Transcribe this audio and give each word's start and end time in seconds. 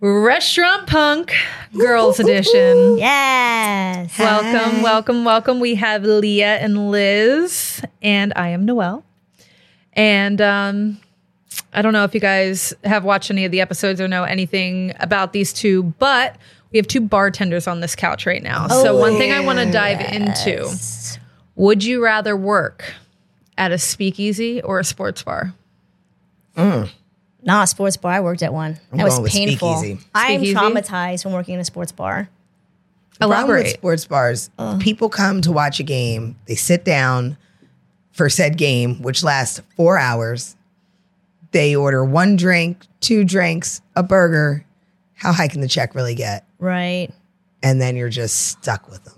Restaurant 0.00 0.86
Punk 0.86 1.34
Girls 1.76 2.20
Edition. 2.20 2.98
Yes. 2.98 4.16
Welcome, 4.16 4.82
welcome, 4.82 5.24
welcome. 5.24 5.60
We 5.60 5.74
have 5.74 6.04
Leah 6.04 6.58
and 6.58 6.90
Liz, 6.92 7.82
and 8.00 8.32
I 8.36 8.50
am 8.50 8.64
Noelle. 8.64 9.04
And 9.94 10.40
um, 10.40 11.00
I 11.72 11.82
don't 11.82 11.92
know 11.92 12.04
if 12.04 12.14
you 12.14 12.20
guys 12.20 12.72
have 12.84 13.02
watched 13.02 13.30
any 13.32 13.44
of 13.44 13.50
the 13.50 13.60
episodes 13.60 14.00
or 14.00 14.06
know 14.06 14.22
anything 14.22 14.94
about 15.00 15.32
these 15.32 15.52
two, 15.52 15.82
but 15.98 16.36
we 16.70 16.76
have 16.76 16.86
two 16.86 17.00
bartenders 17.00 17.66
on 17.66 17.80
this 17.80 17.96
couch 17.96 18.24
right 18.24 18.42
now. 18.42 18.68
so, 18.68 18.96
one 18.96 19.16
thing 19.16 19.32
I 19.32 19.40
want 19.40 19.58
to 19.58 19.70
dive 19.70 20.00
into 20.12 20.70
would 21.56 21.82
you 21.82 22.04
rather 22.04 22.36
work 22.36 22.94
at 23.56 23.72
a 23.72 23.78
speakeasy 23.78 24.62
or 24.62 24.78
a 24.78 24.84
sports 24.84 25.24
bar? 25.24 25.54
Not 26.56 26.88
a 27.46 27.66
sports 27.66 27.96
bar. 27.96 28.12
I 28.12 28.20
worked 28.20 28.42
at 28.42 28.52
one. 28.52 28.78
that 28.92 29.04
was 29.04 29.30
painful. 29.30 29.76
speakeasy. 29.78 30.04
I'm 30.14 30.40
Speakeasy? 30.40 30.54
traumatized 30.54 31.22
from 31.22 31.32
working 31.32 31.54
in 31.54 31.60
a 31.60 31.64
sports 31.64 31.92
bar. 31.92 32.28
problem 33.18 33.30
with 33.30 33.48
Elaborate. 33.48 33.66
sports 33.74 34.04
bars, 34.06 34.50
people 34.80 35.08
come 35.08 35.40
to 35.42 35.52
watch 35.52 35.80
a 35.80 35.84
game, 35.84 36.36
they 36.46 36.54
sit 36.54 36.84
down 36.84 37.36
for 38.12 38.28
said 38.28 38.56
game, 38.58 39.00
which 39.02 39.22
lasts 39.22 39.60
four 39.76 39.98
hours. 39.98 40.56
They 41.52 41.74
order 41.74 42.04
one 42.04 42.36
drink, 42.36 42.84
two 43.00 43.24
drinks, 43.24 43.80
a 43.96 44.02
burger. 44.02 44.64
How 45.14 45.32
high 45.32 45.48
can 45.48 45.60
the 45.60 45.68
check 45.68 45.94
really 45.94 46.14
get? 46.14 46.44
Right. 46.58 47.08
And 47.62 47.80
then 47.80 47.96
you're 47.96 48.08
just 48.10 48.46
stuck 48.48 48.88
with 48.90 49.04
them 49.04 49.17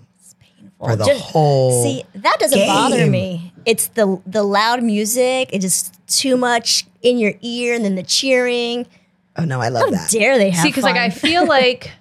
for 0.89 0.95
the 0.95 1.05
Just- 1.05 1.21
whole. 1.21 1.83
See, 1.83 2.03
that 2.15 2.37
doesn't 2.39 2.67
bother 2.67 3.05
me. 3.07 3.53
It's 3.65 3.87
the 3.87 4.19
the 4.25 4.43
loud 4.43 4.83
music. 4.83 5.49
It's 5.53 5.63
just 5.63 5.93
too 6.07 6.35
much 6.37 6.85
in 7.01 7.17
your 7.17 7.33
ear, 7.41 7.73
and 7.75 7.85
then 7.85 7.95
the 7.95 8.03
cheering. 8.03 8.85
oh 9.37 9.45
no, 9.45 9.61
I 9.61 9.69
love 9.69 9.85
How 9.85 9.91
that. 9.91 10.09
dare 10.09 10.37
they 10.37 10.49
have 10.49 10.63
See, 10.63 10.69
because 10.69 10.83
like 10.83 10.95
I 10.97 11.09
feel 11.09 11.45
like 11.57 11.91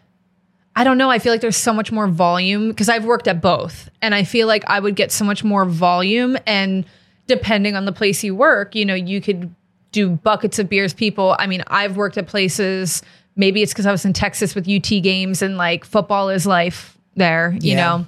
I 0.76 0.84
don't 0.84 0.98
know. 0.98 1.10
I 1.10 1.18
feel 1.18 1.32
like 1.32 1.40
there's 1.42 1.56
so 1.56 1.72
much 1.72 1.92
more 1.92 2.06
volume 2.06 2.68
because 2.68 2.88
I've 2.88 3.04
worked 3.04 3.28
at 3.28 3.40
both, 3.42 3.90
and 4.00 4.14
I 4.14 4.24
feel 4.24 4.46
like 4.46 4.64
I 4.68 4.80
would 4.80 4.96
get 4.96 5.12
so 5.12 5.24
much 5.24 5.44
more 5.44 5.64
volume. 5.66 6.36
And 6.46 6.84
depending 7.26 7.76
on 7.76 7.84
the 7.84 7.92
place 7.92 8.24
you 8.24 8.34
work, 8.34 8.74
you 8.74 8.84
know, 8.84 8.94
you 8.94 9.20
could 9.20 9.54
do 9.92 10.10
buckets 10.10 10.58
of 10.58 10.68
beers. 10.68 10.94
People, 10.94 11.36
I 11.38 11.46
mean, 11.46 11.62
I've 11.66 11.96
worked 11.96 12.16
at 12.16 12.26
places. 12.26 13.02
Maybe 13.36 13.62
it's 13.62 13.72
because 13.72 13.86
I 13.86 13.92
was 13.92 14.04
in 14.04 14.12
Texas 14.12 14.54
with 14.54 14.68
UT 14.68 14.88
games, 15.02 15.42
and 15.42 15.56
like 15.58 15.84
football 15.84 16.30
is 16.30 16.46
life 16.46 16.96
there, 17.16 17.54
you 17.60 17.72
Yeah. 17.72 17.76
know. 17.76 18.06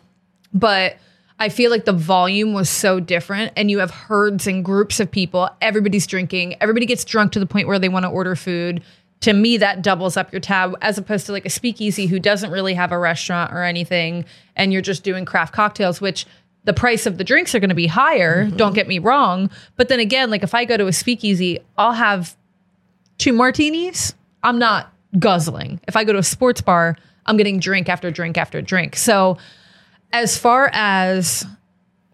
But 0.53 0.97
I 1.39 1.48
feel 1.48 1.70
like 1.70 1.84
the 1.84 1.92
volume 1.92 2.53
was 2.53 2.69
so 2.69 3.00
different, 3.00 3.53
and 3.56 3.70
you 3.70 3.78
have 3.78 3.91
herds 3.91 4.47
and 4.47 4.64
groups 4.64 5.00
of 5.00 5.11
people. 5.11 5.48
Everybody's 5.61 6.06
drinking. 6.06 6.56
Everybody 6.61 6.86
gets 6.86 7.05
drunk 7.05 7.33
to 7.33 7.41
the 7.41 7.47
point 7.47 7.67
where 7.67 7.78
they 7.78 7.89
want 7.89 8.05
to 8.05 8.11
order 8.11 8.36
food. 8.36 8.83
To 9.22 9.33
me, 9.33 9.56
that 9.56 9.83
doubles 9.83 10.17
up 10.17 10.33
your 10.33 10.41
tab 10.41 10.77
as 10.83 10.98
opposed 10.98 11.27
to 11.27 11.33
like 11.33 11.47
a 11.47 11.50
speakeasy 11.50 12.06
who 12.06 12.19
doesn't 12.19 12.50
really 12.50 12.75
have 12.75 12.92
a 12.92 12.98
restaurant 12.98 13.53
or 13.53 13.62
anything, 13.62 14.25
and 14.56 14.72
you're 14.72 14.83
just 14.83 15.05
doing 15.05 15.25
craft 15.25 15.55
cocktails, 15.55 16.00
which 16.00 16.27
the 16.64 16.72
price 16.72 17.06
of 17.06 17.19
the 17.19 17.25
drinks 17.25 17.55
are 17.55 17.61
going 17.61 17.70
to 17.70 17.75
be 17.75 17.87
higher. 17.87 18.44
Mm-hmm. 18.44 18.56
Don't 18.56 18.75
get 18.75 18.87
me 18.87 18.98
wrong. 18.98 19.50
But 19.77 19.89
then 19.89 20.00
again, 20.00 20.31
like 20.31 20.42
if 20.42 20.55
I 20.55 20.64
go 20.64 20.77
to 20.77 20.87
a 20.87 20.92
speakeasy, 20.92 21.59
I'll 21.77 21.92
have 21.92 22.37
two 23.19 23.33
martinis. 23.33 24.14
I'm 24.42 24.59
not 24.59 24.92
guzzling. 25.19 25.81
If 25.89 25.97
I 25.97 26.05
go 26.05 26.12
to 26.12 26.19
a 26.19 26.25
sports 26.25 26.61
bar, 26.61 26.97
I'm 27.27 27.37
getting 27.37 27.59
drink 27.59 27.89
after 27.89 28.11
drink 28.11 28.37
after 28.37 28.61
drink. 28.62 28.97
So, 28.97 29.39
as 30.12 30.36
far 30.36 30.70
as 30.72 31.46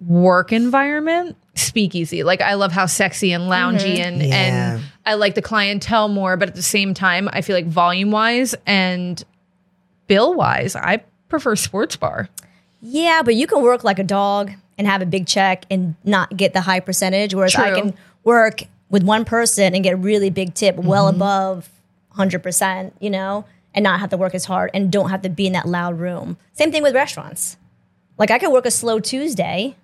work 0.01 0.53
environment, 0.53 1.37
speakeasy. 1.55 2.23
Like 2.23 2.41
I 2.41 2.55
love 2.55 2.73
how 2.73 2.87
sexy 2.87 3.33
and 3.33 3.45
loungy 3.45 3.97
mm-hmm. 3.97 4.03
and 4.03 4.23
Yeah. 4.23 4.35
and 4.75 4.83
I 5.05 5.15
like 5.15 5.35
the 5.35 5.43
clientele 5.43 6.09
more, 6.09 6.37
but 6.37 6.49
at 6.49 6.55
the 6.55 6.63
same 6.63 6.95
time, 6.95 7.29
I 7.33 7.41
feel 7.41 7.57
like 7.57 7.67
volume 7.67 8.11
wise 8.11 8.55
and 8.67 9.23
bill 10.07 10.35
wise, 10.35 10.77
I 10.77 11.03
prefer 11.29 11.57
sports 11.57 11.97
bar. 11.97 12.29
Yeah, 12.81 13.23
but 13.25 13.35
you 13.35 13.47
can 13.47 13.63
work 13.63 13.85
like 13.85 13.99
a 13.99 14.05
dog 14.05 14.53
and 14.77 14.87
have 14.87 15.03
a 15.03 15.07
big 15.07 15.27
check 15.27 15.65
and 15.71 15.97
not 16.05 16.37
get 16.37 16.53
the 16.53 16.61
high 16.61 16.81
percentage. 16.81 17.35
Whereas 17.35 17.57
I 17.57 17.75
can 17.75 17.95
work 18.23 18.63
with 18.91 19.03
one 19.03 19.25
person 19.25 19.75
and 19.75 19.83
get 19.83 19.95
a 19.95 19.97
really 19.97 20.31
big 20.31 20.55
tip, 20.55 20.77
well 20.77 21.07
mm-hmm. 21.07 21.17
above 21.17 21.69
100%, 22.17 22.93
you 23.01 23.11
know, 23.11 23.45
and 23.75 23.83
not 23.83 24.01
have 24.01 24.11
to 24.11 24.17
work 24.17 24.35
as 24.35 24.45
hard 24.45 24.71
and 24.73 24.91
don't 24.93 25.11
have 25.11 25.23
to 25.23 25.29
be 25.29 25.47
in 25.47 25.53
that 25.55 25.67
loud 25.67 25.99
room. 25.99 26.37
Same 26.53 26.71
thing 26.71 26.83
with 26.83 26.95
restaurants. 26.95 27.57
Like 28.19 28.31
I 28.31 28.39
could 28.39 28.51
work 28.53 28.67
a 28.67 28.71
slow 28.71 28.99
Tuesday, 29.01 29.77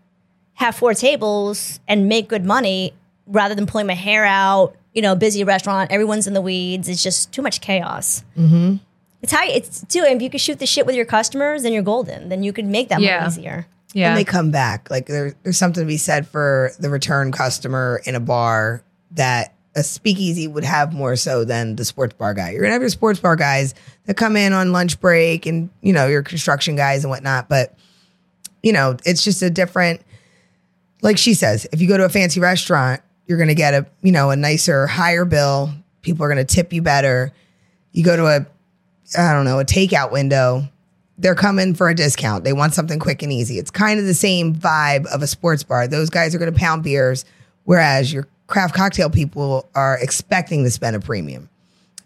have 0.55 0.75
four 0.75 0.95
tables, 0.95 1.81
and 1.89 2.09
make 2.09 2.29
good 2.29 2.45
money 2.45 2.93
rather 3.27 3.55
than 3.55 3.67
pulling 3.67 3.87
my 3.87 3.95
hair 3.95 4.25
out, 4.25 4.75
you 4.93 5.03
know, 5.03 5.15
busy 5.15 5.45
restaurant, 5.45 5.91
everyone's 5.91 6.27
in 6.27 6.35
the 6.35 6.41
weeds. 6.43 6.89
It's 6.89 7.03
just 7.03 7.33
too 7.33 7.43
much 7.43 7.61
chaos. 7.61 8.25
Mm-hmm. 8.37 8.77
It's 9.23 9.33
how 9.33 9.43
it's 9.47 9.85
too. 9.87 10.01
If 10.07 10.21
you 10.21 10.29
could 10.29 10.41
shoot 10.41 10.59
the 10.59 10.67
shit 10.67 10.85
with 10.85 10.95
your 10.95 11.07
customers, 11.07 11.63
then 11.63 11.73
you're 11.73 11.83
golden. 11.83 12.29
Then 12.29 12.43
you 12.43 12.53
could 12.53 12.67
make 12.67 12.89
that 12.91 13.01
Yeah. 13.01 13.21
more 13.21 13.29
easier. 13.29 13.67
Yeah. 13.95 14.11
And 14.11 14.19
they 14.19 14.25
come 14.25 14.51
back. 14.51 14.91
Like 14.91 15.07
there, 15.07 15.35
there's 15.45 15.57
something 15.57 15.83
to 15.83 15.87
be 15.87 15.97
said 15.97 16.27
for 16.27 16.73
the 16.79 16.91
return 16.91 17.33
customer 17.33 18.03
in 18.05 18.15
a 18.17 18.21
bar 18.21 18.83
that 19.13 19.55
a 19.77 19.83
speakeasy 19.83 20.47
would 20.47 20.65
have 20.65 20.93
more 20.93 21.17
so 21.17 21.45
than 21.45 21.77
the 21.77 21.85
sports 21.85 22.15
bar 22.15 22.35
guy. 22.35 22.51
You're 22.51 22.61
gonna 22.63 22.73
have 22.73 22.83
your 22.83 22.91
sports 22.91 23.19
bar 23.21 23.37
guys 23.37 23.75
that 24.05 24.17
come 24.17 24.37
in 24.37 24.53
on 24.53 24.73
lunch 24.73 25.01
break 25.01 25.47
and 25.47 25.71
you 25.81 25.93
know 25.93 26.07
your 26.07 26.23
construction 26.23 26.77
guys 26.77 27.03
and 27.05 27.11
whatnot, 27.11 27.49
but 27.49 27.75
you 28.65 28.73
know 28.73 28.97
it's 29.05 29.23
just 29.23 29.43
a 29.43 29.51
different. 29.51 30.01
Like 31.03 31.19
she 31.19 31.35
says, 31.35 31.67
if 31.71 31.83
you 31.83 31.89
go 31.89 31.99
to 31.99 32.05
a 32.05 32.09
fancy 32.09 32.41
restaurant, 32.41 33.03
you're 33.27 33.39
gonna 33.39 33.55
get 33.55 33.75
a 33.75 33.87
you 34.03 34.11
know 34.11 34.31
a 34.31 34.37
nicer, 34.37 34.87
higher 34.87 35.25
bill. 35.25 35.71
People 36.03 36.25
are 36.25 36.29
gonna 36.29 36.45
tip 36.45 36.73
you 36.73 36.83
better. 36.83 37.33
You 37.93 38.03
go 38.03 38.17
to 38.17 38.27
a 38.27 38.47
I 39.17 39.33
don't 39.33 39.45
know, 39.45 39.61
a 39.61 39.65
takeout 39.65 40.11
window, 40.11 40.69
they're 41.19 41.35
coming 41.35 41.75
for 41.75 41.89
a 41.89 41.95
discount. 41.95 42.45
They 42.45 42.53
want 42.53 42.75
something 42.75 42.99
quick 42.99 43.23
and 43.23 43.33
easy. 43.33 43.59
It's 43.59 43.71
kind 43.71 44.01
of 44.01 44.07
the 44.07 44.15
same 44.15 44.55
vibe 44.55 45.07
of 45.07 45.23
a 45.23 45.27
sports 45.27 45.63
bar. 45.63 45.87
Those 45.87 46.11
guys 46.11 46.35
are 46.35 46.39
going 46.39 46.53
to 46.53 46.59
pound 46.59 46.83
beers, 46.83 47.25
whereas 47.65 48.13
your 48.13 48.27
craft 48.47 48.75
cocktail 48.75 49.11
people 49.11 49.69
are 49.75 49.99
expecting 50.01 50.65
to 50.65 50.71
spend 50.71 50.97
a 50.97 51.01
premium. 51.01 51.49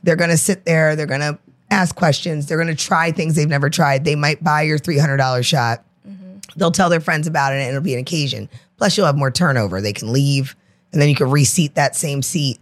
They're 0.02 0.16
going 0.16 0.30
to 0.30 0.36
sit 0.36 0.64
there, 0.64 0.94
they're 0.94 1.06
going 1.06 1.20
to 1.20 1.38
ask 1.70 1.94
questions, 1.94 2.46
they're 2.46 2.58
going 2.58 2.68
to 2.68 2.74
try 2.74 3.10
things 3.10 3.34
they've 3.34 3.48
never 3.48 3.70
tried. 3.70 4.04
They 4.04 4.14
might 4.14 4.42
buy 4.44 4.62
your 4.62 4.78
$300 4.78 5.44
shot. 5.44 5.84
They'll 6.58 6.70
tell 6.70 6.90
their 6.90 7.00
friends 7.00 7.26
about 7.26 7.52
it 7.52 7.56
and 7.56 7.68
it'll 7.68 7.80
be 7.80 7.94
an 7.94 8.00
occasion. 8.00 8.48
Plus, 8.76 8.96
you'll 8.96 9.06
have 9.06 9.16
more 9.16 9.30
turnover. 9.30 9.80
They 9.80 9.92
can 9.92 10.12
leave 10.12 10.56
and 10.92 11.00
then 11.00 11.08
you 11.08 11.14
can 11.14 11.30
reseat 11.30 11.74
that 11.74 11.96
same 11.96 12.22
seat. 12.22 12.58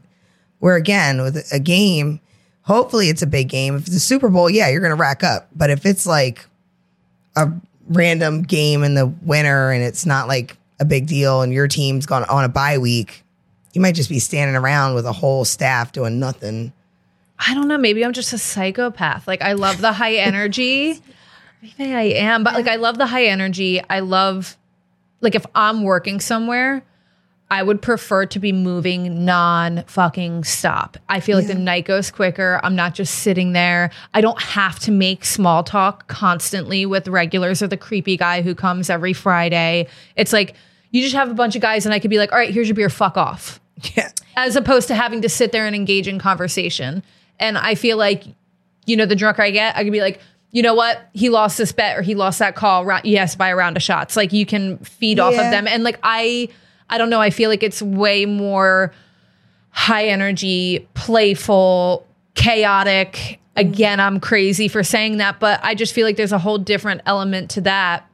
Where 0.58 0.76
again, 0.76 1.22
with 1.22 1.46
a 1.52 1.60
game, 1.60 2.20
hopefully 2.62 3.08
it's 3.08 3.22
a 3.22 3.26
big 3.26 3.48
game. 3.48 3.76
If 3.76 3.86
it's 3.86 3.96
a 3.96 4.00
Super 4.00 4.28
Bowl, 4.28 4.48
yeah, 4.50 4.68
you're 4.68 4.80
going 4.80 4.90
to 4.90 4.96
rack 5.00 5.22
up. 5.22 5.48
But 5.54 5.70
if 5.70 5.86
it's 5.86 6.06
like 6.06 6.46
a 7.36 7.50
random 7.88 8.42
game 8.42 8.82
in 8.82 8.94
the 8.94 9.06
winter 9.06 9.70
and 9.70 9.82
it's 9.82 10.06
not 10.06 10.28
like 10.28 10.56
a 10.80 10.84
big 10.84 11.06
deal 11.06 11.42
and 11.42 11.52
your 11.52 11.68
team's 11.68 12.06
gone 12.06 12.24
on 12.24 12.44
a 12.44 12.48
bye 12.48 12.78
week, 12.78 13.22
you 13.72 13.80
might 13.80 13.94
just 13.94 14.08
be 14.08 14.18
standing 14.18 14.56
around 14.56 14.94
with 14.94 15.06
a 15.06 15.12
whole 15.12 15.44
staff 15.44 15.92
doing 15.92 16.18
nothing. 16.18 16.72
I 17.38 17.54
don't 17.54 17.68
know. 17.68 17.76
Maybe 17.78 18.04
I'm 18.04 18.14
just 18.14 18.32
a 18.32 18.38
psychopath. 18.38 19.28
Like 19.28 19.42
I 19.42 19.52
love 19.52 19.80
the 19.80 19.92
high 19.92 20.14
energy. 20.14 21.00
Maybe 21.62 21.94
I 21.94 22.02
am, 22.02 22.44
but 22.44 22.54
like 22.54 22.68
I 22.68 22.76
love 22.76 22.98
the 22.98 23.06
high 23.06 23.24
energy. 23.26 23.80
I 23.88 24.00
love 24.00 24.56
like 25.20 25.34
if 25.34 25.46
I'm 25.54 25.82
working 25.82 26.20
somewhere, 26.20 26.82
I 27.50 27.62
would 27.62 27.80
prefer 27.80 28.26
to 28.26 28.38
be 28.38 28.52
moving 28.52 29.24
non 29.24 29.84
fucking 29.86 30.44
stop. 30.44 30.96
I 31.08 31.20
feel 31.20 31.38
like 31.38 31.46
the 31.46 31.54
night 31.54 31.84
goes 31.84 32.10
quicker. 32.10 32.60
I'm 32.62 32.74
not 32.74 32.94
just 32.94 33.20
sitting 33.20 33.52
there. 33.52 33.90
I 34.14 34.20
don't 34.20 34.40
have 34.40 34.78
to 34.80 34.90
make 34.90 35.24
small 35.24 35.62
talk 35.62 36.08
constantly 36.08 36.86
with 36.86 37.08
regulars 37.08 37.62
or 37.62 37.68
the 37.68 37.76
creepy 37.76 38.16
guy 38.16 38.42
who 38.42 38.54
comes 38.54 38.90
every 38.90 39.12
Friday. 39.12 39.86
It's 40.16 40.32
like 40.32 40.54
you 40.90 41.02
just 41.02 41.14
have 41.14 41.30
a 41.30 41.34
bunch 41.34 41.54
of 41.56 41.62
guys 41.62 41.86
and 41.86 41.94
I 41.94 41.98
could 42.00 42.10
be 42.10 42.18
like, 42.18 42.32
all 42.32 42.38
right, 42.38 42.52
here's 42.52 42.68
your 42.68 42.74
beer, 42.74 42.88
fuck 42.90 43.16
off 43.16 43.60
Yeah. 43.94 44.10
as 44.36 44.56
opposed 44.56 44.88
to 44.88 44.94
having 44.94 45.22
to 45.22 45.28
sit 45.28 45.52
there 45.52 45.66
and 45.66 45.76
engage 45.76 46.08
in 46.08 46.18
conversation. 46.18 47.02
And 47.38 47.56
I 47.58 47.74
feel 47.74 47.96
like, 47.96 48.24
you 48.86 48.96
know, 48.96 49.06
the 49.06 49.16
drunker 49.16 49.42
I 49.42 49.50
get, 49.50 49.76
I 49.76 49.84
could 49.84 49.92
be 49.92 50.00
like, 50.00 50.20
you 50.56 50.62
know 50.62 50.72
what? 50.72 51.10
He 51.12 51.28
lost 51.28 51.58
this 51.58 51.70
bet 51.70 51.98
or 51.98 52.00
he 52.00 52.14
lost 52.14 52.38
that 52.38 52.54
call. 52.54 52.90
Yes, 53.04 53.36
by 53.36 53.50
a 53.50 53.56
round 53.56 53.76
of 53.76 53.82
shots. 53.82 54.16
Like 54.16 54.32
you 54.32 54.46
can 54.46 54.78
feed 54.78 55.20
off 55.20 55.34
of 55.34 55.50
them. 55.50 55.68
And 55.68 55.84
like 55.84 55.98
I, 56.02 56.48
I 56.88 56.96
don't 56.96 57.10
know. 57.10 57.20
I 57.20 57.28
feel 57.28 57.50
like 57.50 57.62
it's 57.62 57.82
way 57.82 58.24
more 58.24 58.90
high 59.68 60.06
energy, 60.06 60.88
playful, 60.94 62.06
chaotic. 62.36 63.38
Again, 63.54 64.00
I'm 64.00 64.18
crazy 64.18 64.66
for 64.68 64.82
saying 64.82 65.18
that, 65.18 65.40
but 65.40 65.60
I 65.62 65.74
just 65.74 65.92
feel 65.92 66.06
like 66.06 66.16
there's 66.16 66.32
a 66.32 66.38
whole 66.38 66.56
different 66.56 67.02
element 67.04 67.50
to 67.50 67.60
that 67.60 68.08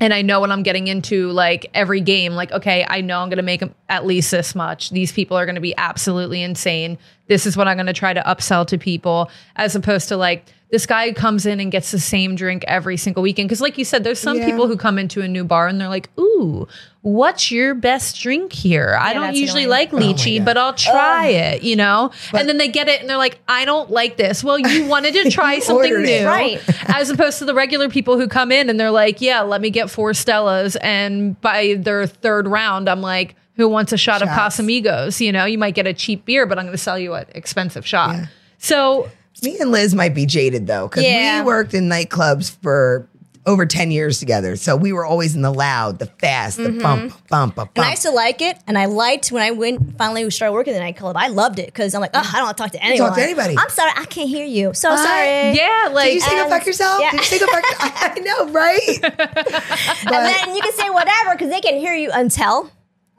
and 0.00 0.14
I 0.14 0.22
know 0.22 0.40
when 0.40 0.50
I'm 0.50 0.62
getting 0.62 0.86
into 0.86 1.30
like 1.30 1.70
every 1.74 2.00
game, 2.00 2.32
like, 2.32 2.50
okay, 2.52 2.86
I 2.88 3.02
know 3.02 3.20
I'm 3.20 3.28
going 3.28 3.36
to 3.36 3.42
make 3.42 3.62
at 3.90 4.06
least 4.06 4.30
this 4.30 4.54
much. 4.54 4.88
These 4.90 5.12
people 5.12 5.36
are 5.36 5.44
going 5.44 5.56
to 5.56 5.60
be 5.60 5.76
absolutely 5.76 6.42
insane. 6.42 6.96
this 7.28 7.44
is 7.46 7.54
what 7.54 7.68
I'm 7.68 7.76
going 7.76 7.86
to 7.86 7.92
try 7.92 8.14
to 8.14 8.22
upsell 8.22 8.66
to 8.68 8.78
people 8.78 9.30
as 9.56 9.76
opposed 9.76 10.08
to 10.08 10.16
like 10.16 10.46
this 10.70 10.86
guy 10.86 11.12
comes 11.12 11.46
in 11.46 11.58
and 11.58 11.72
gets 11.72 11.90
the 11.90 11.98
same 11.98 12.36
drink 12.36 12.64
every 12.68 12.96
single 12.96 13.22
weekend. 13.22 13.48
Cause 13.48 13.60
like 13.60 13.76
you 13.76 13.84
said, 13.84 14.04
there's 14.04 14.20
some 14.20 14.36
Yeah. 14.38 14.46
people 14.46 14.68
who 14.68 14.76
come 14.76 14.98
into 14.98 15.20
a 15.20 15.26
new 15.28 15.42
bar 15.42 15.66
and 15.66 15.80
they're 15.80 15.88
like, 15.88 16.10
ooh, 16.18 16.68
what's 17.02 17.50
your 17.50 17.74
best 17.74 18.20
drink 18.20 18.52
here? 18.52 18.96
I 19.00 19.12
don't 19.12 19.34
usually 19.34 19.64
annoying. 19.64 19.90
like 19.90 19.94
oh 19.94 19.96
lychee, 19.98 20.38
God. 20.38 20.44
but 20.44 20.56
I'll 20.58 20.74
try 20.74 21.26
it, 21.26 21.62
you 21.62 21.74
know? 21.74 22.12
and 22.32 22.48
then 22.48 22.58
they 22.58 22.68
get 22.68 22.88
it 22.88 23.00
and 23.00 23.10
they're 23.10 23.16
like, 23.16 23.38
I 23.48 23.64
don't 23.64 23.90
like 23.90 24.16
this. 24.16 24.44
Well, 24.44 24.58
you 24.58 24.86
wanted 24.88 25.14
to 25.14 25.30
try 25.30 25.58
something 25.58 26.02
new. 26.02 26.24
Right. 26.26 26.60
As 26.88 27.10
opposed 27.10 27.38
to 27.40 27.44
the 27.46 27.54
regular 27.54 27.88
people 27.88 28.16
who 28.18 28.28
come 28.28 28.52
in 28.52 28.70
and 28.70 28.78
they're 28.78 28.90
like, 28.92 29.20
yeah, 29.20 29.40
let 29.40 29.60
me 29.60 29.70
get 29.70 29.90
four 29.90 30.12
Stellas. 30.12 30.76
And 30.82 31.40
by 31.40 31.74
their 31.80 32.06
third 32.06 32.46
round, 32.46 32.88
I'm 32.88 33.00
like, 33.00 33.34
who 33.56 33.68
wants 33.68 33.92
a 33.92 33.96
shot 33.98 34.22
of 34.22 34.28
Casamigos? 34.28 35.20
You 35.20 35.32
know, 35.32 35.44
you 35.46 35.58
might 35.58 35.74
get 35.74 35.86
a 35.86 35.92
cheap 35.92 36.24
beer, 36.26 36.46
but 36.46 36.58
I'm 36.58 36.64
going 36.64 36.72
to 36.72 36.78
sell 36.78 36.98
you 36.98 37.14
an 37.14 37.26
expensive 37.34 37.84
shot. 37.86 38.16
So 38.58 39.10
Me 39.42 39.58
and 39.58 39.70
Liz 39.70 39.94
might 39.94 40.14
be 40.14 40.26
jaded 40.26 40.66
though, 40.66 40.88
because 40.88 41.04
Yeah. 41.04 41.40
we 41.42 41.46
worked 41.46 41.74
in 41.74 41.88
nightclubs 41.88 42.56
for 42.62 43.06
over 43.46 43.64
10 43.64 43.90
years 43.90 44.18
together. 44.18 44.54
So 44.54 44.76
we 44.76 44.92
were 44.92 45.04
always 45.04 45.34
in 45.34 45.40
the 45.42 45.52
loud, 45.52 45.98
the 45.98 46.06
fast, 46.06 46.58
the 46.58 46.64
mm-hmm. 46.64 46.78
bump, 46.80 47.28
bump, 47.28 47.54
bump. 47.54 47.70
And 47.74 47.86
I 47.86 47.90
used 47.90 48.02
to 48.02 48.10
like 48.10 48.42
it, 48.42 48.58
and 48.66 48.76
I 48.76 48.84
liked 48.84 49.32
when 49.32 49.42
I 49.42 49.50
went 49.50 49.96
finally 49.96 50.28
started 50.30 50.52
working 50.52 50.74
in 50.74 50.78
the 50.78 50.84
nightclub. 50.84 51.16
I 51.16 51.28
loved 51.28 51.58
it 51.58 51.66
because 51.66 51.94
I'm 51.94 52.00
like, 52.02 52.10
oh, 52.12 52.18
I 52.18 52.36
don't 52.36 52.44
want 52.44 52.56
to 52.58 52.62
talk 52.62 52.72
to 52.72 52.84
anyone. 52.84 53.08
talk 53.08 53.16
to 53.16 53.24
anybody. 53.24 53.56
I'm 53.58 53.70
sorry, 53.70 53.92
I 53.96 54.04
can't 54.04 54.28
hear 54.28 54.44
you. 54.44 54.74
So 54.74 54.90
What? 54.90 54.98
sorry. 54.98 55.56
yeah, 55.56 55.88
like 55.90 56.06
Did 56.08 56.14
you 56.14 56.20
say 56.20 56.36
go 56.36 56.48
fuck 56.48 56.66
yourself? 56.66 57.00
yeah. 57.00 57.12
Did 57.12 57.20
you 57.20 57.26
say 57.26 57.38
go 57.38 57.46
fuck 57.46 57.64
I 57.80 58.20
know, 58.20 58.52
right? 58.52 59.00
And 60.12 60.26
then 60.26 60.54
you 60.54 60.62
can 60.62 60.72
say 60.74 60.90
whatever 60.90 61.32
because 61.32 61.50
they 61.50 61.60
can 61.60 61.78
hear 61.78 61.94
you 61.94 62.10
until 62.12 62.70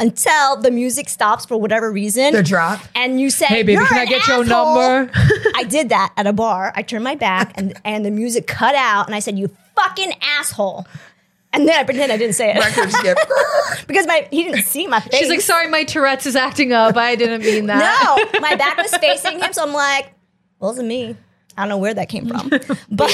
until 0.01 0.57
the 0.57 0.71
music 0.71 1.07
stops 1.07 1.45
for 1.45 1.57
whatever 1.57 1.92
reason. 1.92 2.33
The 2.33 2.44
drop. 2.44 2.81
And 2.95 3.21
you 3.21 3.30
say, 3.30 3.45
Hey, 3.45 3.62
baby, 3.62 3.74
You're 3.74 3.86
can 3.86 4.00
I 4.00 4.01
an 4.03 4.09
get 4.09 4.27
your 4.27 4.44
number? 4.44 5.12
I 5.56 5.63
did 5.63 5.89
that 5.89 6.13
at 6.18 6.27
a 6.27 6.33
bar. 6.33 6.74
I 6.75 6.81
turned 6.81 7.03
my 7.03 7.15
back 7.15 7.53
and 7.56 7.80
and 7.86 8.03
the 8.06 8.12
music 8.12 8.48
cut 8.48 8.75
out, 8.75 9.06
and 9.06 9.15
I 9.15 9.19
said, 9.19 9.38
"You 9.38 9.50
fucking 9.75 10.13
asshole." 10.39 10.88
And 11.53 11.68
then 11.68 11.77
I 11.77 11.83
pretend 11.83 12.12
I 12.12 12.18
didn't 12.18 12.36
say 12.36 12.51
it 12.56 12.59
Records 12.59 13.00
get 13.01 13.18
because 13.88 14.07
my 14.07 14.27
he 14.31 14.44
didn't 14.44 14.63
see 14.63 14.88
my 14.88 15.01
face. 15.01 15.19
she's 15.19 15.30
like, 15.30 15.42
sorry, 15.42 15.68
my 15.68 15.83
Tourette's 15.83 16.25
is 16.25 16.36
acting 16.36 16.71
up. 16.71 16.95
I 16.95 17.15
didn't 17.15 17.42
mean 17.42 17.65
that. 17.68 17.80
No, 18.33 18.39
my 18.39 18.56
back 18.56 18.77
was 18.77 18.95
facing 18.97 19.39
him, 19.39 19.54
so 19.54 19.63
I'm 19.63 19.74
like, 19.74 20.13
"Well, 20.59 20.69
it 20.69 20.74
wasn't 20.74 20.88
me." 20.88 21.15
I 21.57 21.63
don't 21.63 21.69
know 21.69 21.77
where 21.77 21.94
that 21.94 22.07
came 22.07 22.27
from, 22.27 22.50
but 22.89 23.12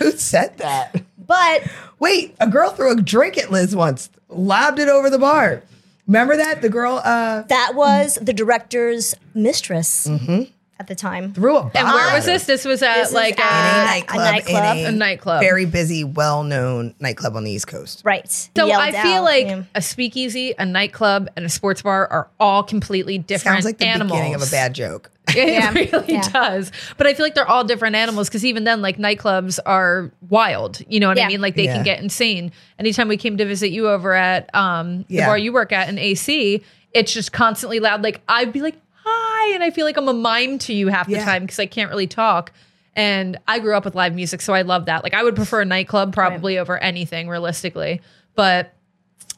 Who 0.00 0.10
said 0.12 0.58
that? 0.58 1.00
But 1.30 1.62
Wait, 1.98 2.34
a 2.40 2.46
girl 2.48 2.70
threw 2.70 2.90
a 2.92 2.96
drink 3.00 3.38
at 3.38 3.50
Liz 3.50 3.74
once, 3.76 4.10
lobbed 4.28 4.78
it 4.78 4.88
over 4.88 5.08
the 5.10 5.18
bar. 5.18 5.62
Remember 6.06 6.36
that? 6.36 6.60
The 6.60 6.68
girl 6.68 7.00
uh 7.04 7.42
that 7.42 7.72
was 7.74 8.18
the 8.20 8.32
director's 8.32 9.14
mistress 9.34 10.06
Mm-hmm. 10.08 10.42
at 10.80 10.86
the 10.88 10.94
time. 10.94 11.32
threw 11.34 11.56
a 11.58 11.62
bar. 11.64 11.72
And 11.74 11.86
where 11.86 12.14
was 12.16 12.24
this? 12.24 12.44
This 12.46 12.64
was 12.64 12.82
at 12.82 12.94
This 12.96 13.12
like 13.12 13.36
in 13.38 13.44
uh, 13.44 13.46
a 13.46 13.84
nightclub, 13.86 14.20
a 14.20 14.32
nightclub. 14.32 14.76
in 14.78 14.84
A 14.86 14.92
nightclub. 14.92 15.40
very 15.40 15.66
busy, 15.66 16.02
well-known 16.04 16.94
nightclub 17.00 17.36
on 17.36 17.44
the 17.44 17.50
East 17.52 17.66
Coast. 17.68 18.02
Right. 18.04 18.28
So 18.56 18.66
Yelled 18.66 18.82
I 18.82 18.90
feel 18.90 19.18
out, 19.20 19.24
like 19.24 19.46
yeah. 19.46 19.62
a 19.74 19.82
speakeasy, 19.82 20.54
a 20.58 20.64
nightclub, 20.66 21.28
and 21.36 21.44
a 21.44 21.48
sports 21.50 21.82
bar 21.82 22.08
are 22.08 22.28
all 22.40 22.62
completely 22.64 23.18
different 23.18 23.56
Sounds 23.56 23.64
like 23.66 23.78
the 23.78 23.86
animals. 23.86 24.12
beginning 24.18 24.34
of 24.34 24.42
a 24.42 24.50
bad 24.50 24.74
joke. 24.74 25.10
It 25.36 25.48
Yeah. 25.48 25.72
really 25.72 26.12
Yeah. 26.14 26.28
does. 26.28 26.72
But 26.96 27.06
I 27.06 27.14
feel 27.14 27.24
like 27.26 27.34
they're 27.34 27.48
all 27.48 27.64
different 27.64 27.96
animals 27.96 28.28
because 28.28 28.44
even 28.44 28.64
then, 28.64 28.82
like 28.82 28.96
nightclubs 28.98 29.58
are 29.66 30.10
wild. 30.28 30.80
You 30.88 31.00
know 31.00 31.08
what 31.08 31.18
I 31.20 31.26
mean? 31.28 31.40
Like 31.40 31.54
they 31.56 31.64
Yeah. 31.64 31.74
can 31.74 31.84
get 31.84 32.00
insane. 32.00 32.52
Anytime 32.78 33.08
we 33.08 33.16
came 33.16 33.36
to 33.36 33.44
visit 33.44 33.70
you 33.70 33.88
over 33.88 34.14
at 34.14 34.54
um, 34.54 35.04
the 35.08 35.18
bar 35.18 35.38
you 35.38 35.52
work 35.52 35.72
at 35.72 35.88
in 35.88 35.98
AC, 35.98 36.62
it's 36.92 37.12
just 37.12 37.32
constantly 37.32 37.80
loud. 37.80 38.02
Like 38.02 38.20
I'd 38.28 38.52
be 38.52 38.60
like, 38.62 38.76
hi. 39.04 39.54
And 39.54 39.62
I 39.62 39.70
feel 39.70 39.86
like 39.86 39.96
I'm 39.96 40.08
a 40.08 40.12
mime 40.12 40.58
to 40.60 40.72
you 40.72 40.88
half 40.88 41.06
the 41.06 41.16
time 41.18 41.42
because 41.42 41.58
I 41.58 41.66
can't 41.66 41.90
really 41.90 42.06
talk. 42.06 42.52
And 42.96 43.38
I 43.46 43.60
grew 43.60 43.76
up 43.76 43.84
with 43.84 43.94
live 43.94 44.14
music, 44.14 44.40
so 44.42 44.52
I 44.52 44.62
love 44.62 44.86
that. 44.86 45.04
Like 45.04 45.14
I 45.14 45.22
would 45.22 45.36
prefer 45.36 45.60
a 45.60 45.64
nightclub 45.64 46.12
probably 46.12 46.58
over 46.58 46.76
anything 46.78 47.28
realistically. 47.28 48.00
But 48.34 48.74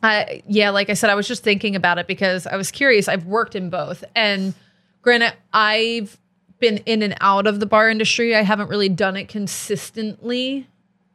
I, 0.03 0.43
yeah, 0.49 0.71
like 0.71 0.91
I 0.91 0.95
said, 0.95 1.11
I 1.11 1.15
was 1.15 1.29
just 1.29 1.45
thinking 1.45 1.77
about 1.77 1.99
it 1.99 2.07
because 2.07 2.47
I 2.47 2.57
was 2.57 2.71
curious. 2.71 3.07
I've 3.09 3.27
worked 3.27 3.55
in 3.55 3.71
both. 3.71 4.03
And 4.17 4.55
granted, 5.03 5.35
I've 5.53 6.19
been 6.59 6.79
in 6.79 7.03
and 7.03 7.17
out 7.21 7.47
of 7.47 7.61
the 7.61 7.67
bar 7.67 7.91
industry. 7.91 8.35
I 8.35 8.43
haven't 8.43 8.69
really 8.69 8.89
done 8.89 9.17
it 9.17 9.29
consistently 9.29 10.69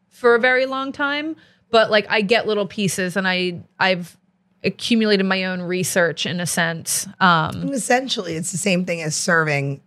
for 0.09 0.35
a 0.35 0.39
very 0.39 0.65
long 0.65 0.91
time, 0.91 1.35
but 1.71 1.89
like 1.89 2.05
I 2.09 2.21
get 2.21 2.45
little 2.45 2.67
pieces 2.67 3.15
and 3.15 3.27
I 3.27 3.61
I've 3.79 4.17
accumulated 4.63 5.25
my 5.25 5.45
own 5.45 5.61
research 5.61 6.25
in 6.25 6.39
a 6.39 6.45
sense. 6.45 7.07
Um 7.19 7.69
essentially 7.71 8.33
it's 8.33 8.51
the 8.51 8.57
same 8.57 8.85
thing 8.85 9.01
as 9.01 9.15
serving 9.15 9.81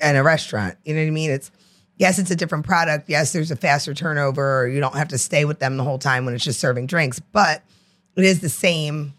in 0.00 0.16
a 0.16 0.22
restaurant. 0.22 0.76
You 0.84 0.94
know 0.94 1.00
what 1.00 1.06
I 1.06 1.10
mean? 1.10 1.30
It's 1.30 1.50
yes, 1.96 2.18
it's 2.18 2.30
a 2.30 2.36
different 2.36 2.66
product. 2.66 3.08
Yes, 3.08 3.32
there's 3.32 3.50
a 3.50 3.56
faster 3.56 3.94
turnover, 3.94 4.68
you 4.68 4.80
don't 4.80 4.96
have 4.96 5.08
to 5.08 5.18
stay 5.18 5.44
with 5.44 5.60
them 5.60 5.76
the 5.76 5.84
whole 5.84 5.98
time 5.98 6.24
when 6.24 6.34
it's 6.34 6.44
just 6.44 6.60
serving 6.60 6.86
drinks, 6.86 7.20
but 7.20 7.62
it 8.16 8.24
is 8.24 8.40
the 8.40 8.48
same 8.48 9.14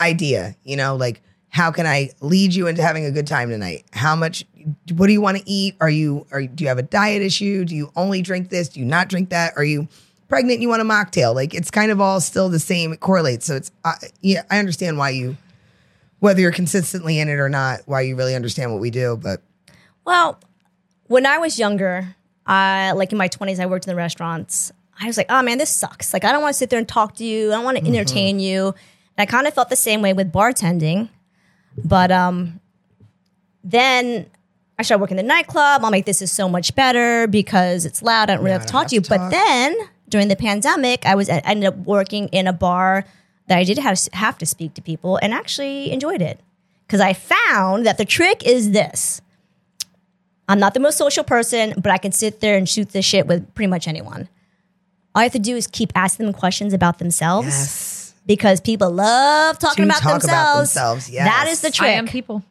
idea, 0.00 0.54
you 0.62 0.76
know, 0.76 0.94
like 0.94 1.22
how 1.50 1.70
can 1.72 1.86
I 1.86 2.10
lead 2.20 2.54
you 2.54 2.68
into 2.68 2.80
having 2.80 3.04
a 3.04 3.10
good 3.10 3.26
time 3.26 3.50
tonight? 3.50 3.84
How 3.92 4.16
much 4.16 4.44
what 4.92 5.08
do 5.08 5.12
you 5.12 5.20
want 5.20 5.38
to 5.38 5.48
eat? 5.48 5.76
Are 5.80 5.90
you 5.90 6.26
are 6.30 6.42
do 6.42 6.64
you 6.64 6.68
have 6.68 6.78
a 6.78 6.82
diet 6.82 7.22
issue? 7.22 7.64
Do 7.64 7.74
you 7.74 7.92
only 7.96 8.22
drink 8.22 8.48
this? 8.50 8.68
Do 8.70 8.80
you 8.80 8.86
not 8.86 9.08
drink 9.08 9.30
that? 9.30 9.54
Are 9.56 9.64
you 9.64 9.88
pregnant 10.28 10.54
and 10.54 10.62
you 10.62 10.68
want 10.68 10.80
a 10.80 10.84
mocktail? 10.84 11.34
Like 11.34 11.52
it's 11.52 11.70
kind 11.70 11.90
of 11.90 12.00
all 12.00 12.20
still 12.20 12.48
the 12.48 12.60
same. 12.60 12.92
It 12.92 13.00
correlates. 13.00 13.46
So 13.46 13.56
it's 13.56 13.72
uh, 13.84 13.94
yeah, 14.20 14.42
I 14.50 14.58
understand 14.58 14.96
why 14.96 15.10
you 15.10 15.36
whether 16.20 16.40
you're 16.40 16.52
consistently 16.52 17.18
in 17.18 17.28
it 17.28 17.38
or 17.38 17.48
not, 17.48 17.80
why 17.86 18.02
you 18.02 18.14
really 18.14 18.34
understand 18.34 18.72
what 18.72 18.80
we 18.80 18.90
do. 18.90 19.18
But 19.20 19.42
Well, 20.04 20.38
when 21.06 21.26
I 21.26 21.38
was 21.38 21.58
younger, 21.58 22.14
I 22.46 22.92
like 22.92 23.10
in 23.10 23.18
my 23.18 23.28
20s, 23.28 23.58
I 23.58 23.66
worked 23.66 23.86
in 23.86 23.90
the 23.90 23.96
restaurants. 23.96 24.70
I 25.00 25.06
was 25.06 25.16
like, 25.16 25.26
oh 25.30 25.42
man, 25.42 25.58
this 25.58 25.70
sucks. 25.70 26.12
Like, 26.12 26.24
I 26.24 26.32
don't 26.32 26.42
want 26.42 26.52
to 26.52 26.58
sit 26.58 26.70
there 26.70 26.78
and 26.78 26.86
talk 26.86 27.16
to 27.16 27.24
you. 27.24 27.48
I 27.48 27.56
don't 27.56 27.64
want 27.64 27.78
to 27.78 27.86
entertain 27.86 28.38
you. 28.38 28.68
And 28.68 28.74
I 29.18 29.26
kind 29.26 29.46
of 29.46 29.54
felt 29.54 29.70
the 29.70 29.76
same 29.76 30.02
way 30.02 30.12
with 30.12 30.30
bartending. 30.30 31.08
But 31.84 32.10
um, 32.10 32.60
then 33.64 34.26
I 34.78 34.82
started 34.82 35.00
working 35.00 35.18
in 35.18 35.24
the 35.26 35.28
nightclub. 35.28 35.84
I'm 35.84 35.90
like, 35.92 36.06
this 36.06 36.22
is 36.22 36.32
so 36.32 36.48
much 36.48 36.74
better 36.74 37.26
because 37.26 37.84
it's 37.84 38.02
loud. 38.02 38.30
I 38.30 38.34
don't 38.34 38.38
really 38.44 38.50
Yeah, 38.52 38.58
have 38.58 38.66
to 38.66 38.72
talk 38.72 38.88
to 38.88 38.94
you. 38.94 39.00
to 39.00 39.08
But 39.08 39.16
talk. 39.18 39.30
then 39.32 39.76
during 40.08 40.28
the 40.28 40.36
pandemic, 40.36 41.06
I 41.06 41.14
was 41.14 41.28
I 41.30 41.38
ended 41.44 41.68
up 41.68 41.76
working 41.78 42.28
in 42.28 42.46
a 42.46 42.52
bar 42.52 43.04
that 43.46 43.58
I 43.58 43.64
did 43.64 43.78
have, 43.78 43.98
have 44.12 44.38
to 44.38 44.46
speak 44.46 44.74
to 44.74 44.82
people 44.82 45.18
and 45.22 45.32
actually 45.34 45.90
enjoyed 45.90 46.22
it 46.22 46.40
because 46.86 47.00
I 47.00 47.12
found 47.12 47.84
that 47.86 47.98
the 47.98 48.04
trick 48.04 48.46
is 48.46 48.70
this. 48.72 49.20
I'm 50.48 50.58
not 50.58 50.74
the 50.74 50.80
most 50.80 50.98
social 50.98 51.22
person, 51.22 51.74
but 51.76 51.92
I 51.92 51.98
can 51.98 52.10
sit 52.10 52.40
there 52.40 52.56
and 52.56 52.68
shoot 52.68 52.90
the 52.90 53.02
shit 53.02 53.26
with 53.26 53.54
pretty 53.54 53.68
much 53.68 53.86
anyone. 53.86 54.28
All 55.14 55.20
I 55.20 55.24
have 55.24 55.32
to 55.32 55.38
do 55.38 55.54
is 55.56 55.66
keep 55.66 55.92
asking 55.94 56.26
them 56.26 56.32
questions 56.34 56.72
about 56.72 56.98
themselves 56.98 57.46
yes, 57.48 57.89
because 58.26 58.60
people 58.60 58.90
love 58.90 59.58
talking 59.58 59.84
To 59.84 59.90
about 59.90 60.02
talk 60.02 60.22
about 60.22 60.22
themselves. 60.22 60.74
themselves, 60.74 61.10
yes. 61.10 61.26
That 61.26 61.48
is 61.48 61.60
the 61.62 61.70
trick. 61.70 61.88
I 61.88 61.92
trick. 61.92 61.98
am 61.98 62.06
people. 62.08 62.44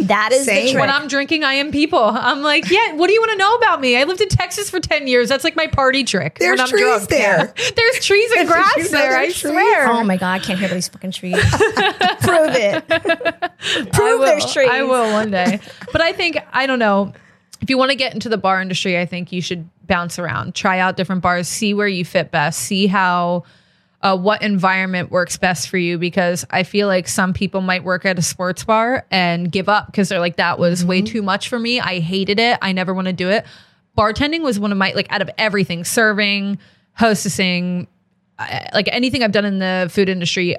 that 0.00 0.28
is 0.32 0.44
Same. 0.44 0.66
the 0.66 0.72
trick. 0.72 0.80
When 0.80 0.90
I'm 0.90 1.08
drinking, 1.08 1.42
I 1.42 1.54
am 1.54 1.72
people. 1.72 1.98
I'm 2.04 2.42
like, 2.42 2.68
yeah, 2.70 2.92
what 2.96 3.06
do 3.06 3.14
you 3.14 3.20
want 3.20 3.30
to 3.32 3.38
know 3.38 3.54
about 3.54 3.80
me? 3.80 3.96
I 3.96 4.04
lived 4.04 4.20
in 4.20 4.28
Texas 4.28 4.68
for 4.68 4.78
10 4.78 5.06
years. 5.06 5.30
That's 5.30 5.42
like 5.42 5.56
my 5.56 5.66
party 5.68 6.04
trick. 6.04 6.38
There's 6.38 6.58
when 6.58 6.60
I'm 6.60 6.68
trees 6.68 6.82
drunk. 6.82 7.08
there. 7.08 7.54
Yeah. 7.56 7.70
There's 7.76 8.04
trees 8.04 8.30
and 8.32 8.40
Did 8.46 8.48
you 8.48 8.52
grass 8.54 8.76
know 8.92 8.98
there. 8.98 9.16
I 9.16 9.24
trees? 9.24 9.36
swear. 9.40 9.88
oh 9.90 10.04
my 10.04 10.18
god, 10.18 10.32
I 10.34 10.38
can't 10.40 10.58
hear 10.58 10.68
these 10.68 10.88
fucking 10.88 11.12
trees. 11.12 11.36
Prove 12.20 12.50
it. 12.54 12.86
Prove 13.92 14.18
will. 14.18 14.26
there's 14.26 14.52
trees. 14.52 14.68
I 14.70 14.82
will 14.82 15.12
one 15.12 15.30
day. 15.30 15.60
but 15.92 16.02
I 16.02 16.12
think 16.12 16.38
I 16.52 16.66
don't 16.66 16.78
know. 16.78 17.12
If 17.62 17.70
you 17.70 17.78
want 17.78 17.90
to 17.90 17.96
get 17.96 18.12
into 18.12 18.28
the 18.28 18.36
bar 18.36 18.60
industry, 18.60 18.98
I 19.00 19.06
think 19.06 19.32
you 19.32 19.40
should 19.40 19.66
bounce 19.86 20.18
around, 20.18 20.54
try 20.54 20.78
out 20.80 20.98
different 20.98 21.22
bars, 21.22 21.48
see 21.48 21.72
where 21.72 21.88
you 21.88 22.04
fit 22.04 22.30
best, 22.30 22.58
see 22.60 22.86
how 22.86 23.44
uh, 24.04 24.16
what 24.16 24.42
environment 24.42 25.10
works 25.10 25.36
best 25.36 25.68
for 25.68 25.78
you. 25.78 25.98
Because 25.98 26.44
I 26.50 26.62
feel 26.62 26.86
like 26.86 27.08
some 27.08 27.32
people 27.32 27.62
might 27.62 27.82
work 27.82 28.04
at 28.04 28.18
a 28.18 28.22
sports 28.22 28.62
bar 28.62 29.04
and 29.10 29.50
give 29.50 29.68
up 29.68 29.86
because 29.86 30.08
they're 30.08 30.20
like, 30.20 30.36
that 30.36 30.58
was 30.58 30.84
way 30.84 31.00
mm-hmm. 31.00 31.06
too 31.06 31.22
much 31.22 31.48
for 31.48 31.58
me. 31.58 31.80
I 31.80 31.98
hated 31.98 32.38
it. 32.38 32.58
I 32.62 32.72
never 32.72 32.94
want 32.94 33.06
to 33.06 33.12
do 33.12 33.30
it. 33.30 33.44
Bartending 33.98 34.42
was 34.42 34.60
one 34.60 34.70
of 34.70 34.78
my 34.78 34.92
like 34.92 35.10
out 35.10 35.22
of 35.22 35.30
everything, 35.38 35.84
serving, 35.84 36.58
hostessing, 36.98 37.86
uh, 38.38 38.60
like 38.74 38.88
anything 38.92 39.22
I've 39.22 39.32
done 39.32 39.44
in 39.44 39.58
the 39.58 39.88
food 39.90 40.08
industry 40.08 40.56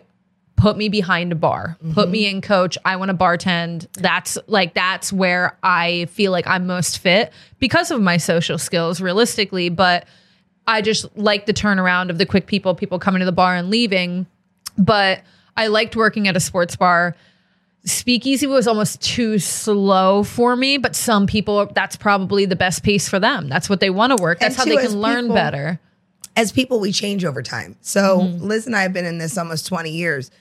put 0.56 0.78
me 0.78 0.88
behind 0.88 1.34
a 1.34 1.36
bar 1.36 1.78
put 1.92 2.10
me 2.10 2.26
mm-hmm. 2.26 2.38
in 2.38 2.42
coach 2.42 2.78
i 2.86 2.96
want 2.96 3.10
to 3.10 3.18
bartend 3.18 3.88
that's 3.94 4.38
like 4.48 4.74
that's 4.74 5.12
where 5.12 5.58
i 5.64 6.06
feel 6.06 6.32
like 6.32 6.48
i'm 6.48 6.66
most 6.66 7.00
fit 7.00 7.34
because 7.60 7.92
of 7.92 8.02
my 8.02 8.16
social 8.16 8.58
skills 8.58 9.02
realistically 9.02 9.68
but 9.68 10.08
i 10.68 10.82
just 10.82 11.06
like 11.18 11.46
the 11.46 11.54
turnaround 11.54 12.10
of 12.10 12.18
the 12.18 12.26
quick 12.26 12.48
people 12.48 12.76
people 12.76 13.00
coming 13.00 13.20
to 13.20 13.26
the 13.26 13.32
bar 13.32 13.56
and 13.56 13.70
leaving 13.70 14.26
but 14.78 15.22
i 15.58 15.68
liked 15.68 15.96
working 15.96 16.28
at 16.28 16.36
a 16.36 16.40
sports 16.40 16.76
bar 16.76 17.16
speakeasy 17.86 18.48
was 18.48 18.68
almost 18.68 19.00
too 19.02 19.38
slow 19.38 20.24
for 20.24 20.56
me 20.56 20.78
but 20.78 20.96
some 20.96 21.28
people 21.28 21.68
that's 21.68 21.96
probably 21.96 22.46
the 22.46 22.56
best 22.56 22.84
pace 22.84 23.08
for 23.08 23.20
them 23.20 23.48
that's 23.48 23.70
what 23.70 23.80
they 23.80 23.90
want 23.92 24.16
to 24.16 24.22
work 24.22 24.40
that's 24.40 24.56
And 24.56 24.58
how 24.58 24.64
too, 24.76 24.82
they 24.82 24.88
can 24.88 25.00
learn 25.00 25.24
people- 25.26 25.36
better 25.36 25.80
as 26.38 26.52
people, 26.52 26.82
we 26.82 26.92
change 26.92 27.24
over 27.24 27.42
time. 27.42 27.78
So 27.80 28.20
Mm-hmm. 28.20 28.44
Liz 28.44 28.68
and 28.68 28.76
I 28.76 28.82
have 28.82 28.92
been 28.92 29.06
in 29.06 29.20
this 29.20 29.38
almost 29.38 29.68
20 29.68 29.90
years. 29.90 30.32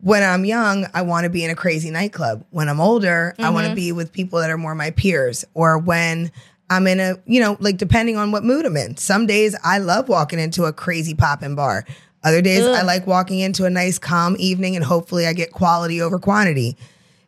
when 0.00 0.22
I'm 0.22 0.46
young, 0.46 0.86
I 0.94 1.02
want 1.02 1.24
to 1.24 1.28
be 1.28 1.44
in 1.44 1.50
a 1.50 1.54
crazy 1.54 1.90
nightclub. 1.90 2.46
When 2.48 2.70
I'm 2.70 2.80
older, 2.80 3.34
I 3.38 3.50
want 3.50 3.68
to 3.68 3.74
be 3.74 3.92
with 3.92 4.12
people 4.14 4.38
that 4.38 4.48
are 4.48 4.56
more 4.56 4.74
my 4.74 4.92
peers. 4.92 5.44
Or 5.52 5.76
when 5.76 6.32
I'm 6.70 6.86
in 6.86 7.00
a, 7.00 7.18
you 7.26 7.40
know, 7.40 7.56
like 7.60 7.76
depending 7.76 8.16
on 8.16 8.30
what 8.30 8.44
mood 8.44 8.64
I'm 8.64 8.76
in. 8.76 8.96
Some 8.96 9.26
days 9.26 9.56
I 9.62 9.78
love 9.78 10.08
walking 10.08 10.38
into 10.38 10.64
a 10.64 10.72
crazy 10.72 11.14
poppin' 11.14 11.56
bar. 11.56 11.84
Other 12.22 12.40
days 12.40 12.64
I 12.64 12.82
like 12.82 13.06
walking 13.06 13.40
into 13.40 13.64
a 13.64 13.70
nice 13.70 13.98
calm 13.98 14.36
evening 14.38 14.76
and 14.76 14.84
hopefully 14.84 15.26
I 15.26 15.32
get 15.32 15.52
quality 15.52 16.00
over 16.00 16.18
quantity. 16.18 16.76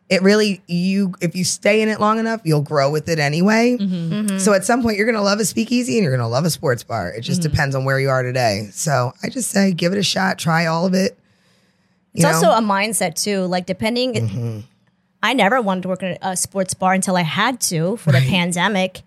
It 0.09 0.21
really 0.21 0.61
you 0.67 1.13
if 1.19 1.35
you 1.35 1.43
stay 1.43 1.81
in 1.81 1.89
it 1.89 1.99
long 1.99 2.19
enough, 2.19 2.41
you'll 2.43 2.61
grow 2.61 2.91
with 2.91 3.09
it 3.09 3.19
anyway. 3.19 3.75
Mm-hmm. 3.79 4.13
Mm-hmm. 4.13 4.37
So 4.37 4.53
at 4.53 4.63
some 4.63 4.81
point 4.81 4.97
you're 4.97 5.07
gonna 5.07 5.23
love 5.23 5.39
a 5.39 5.45
speakeasy 5.45 5.97
and 5.97 6.03
you're 6.03 6.15
gonna 6.15 6.29
love 6.29 6.45
a 6.45 6.49
sports 6.49 6.83
bar. 6.83 7.09
It 7.09 7.21
just 7.21 7.41
mm-hmm. 7.41 7.51
depends 7.51 7.75
on 7.75 7.85
where 7.85 7.99
you 7.99 8.09
are 8.09 8.21
today. 8.21 8.69
So 8.71 9.13
I 9.23 9.29
just 9.29 9.49
say 9.49 9.73
give 9.73 9.91
it 9.91 9.97
a 9.97 10.03
shot, 10.03 10.37
try 10.37 10.67
all 10.67 10.85
of 10.85 10.93
it. 10.93 11.17
It's 12.13 12.21
You 12.21 12.27
also 12.27 12.51
a 12.51 12.61
mindset 12.61 13.21
too. 13.21 13.41
Like 13.45 13.65
depending, 13.65 14.63
I 15.23 15.33
never 15.33 15.61
wanted 15.61 15.83
to 15.83 15.87
work 15.87 16.03
in 16.03 16.17
a 16.21 16.37
sports 16.37 16.75
bar 16.75 16.93
until 16.93 17.17
I 17.17 17.21
had 17.21 17.59
to 17.61 17.97
for 17.97 18.11
the 18.11 18.19
pandemic, 18.19 19.01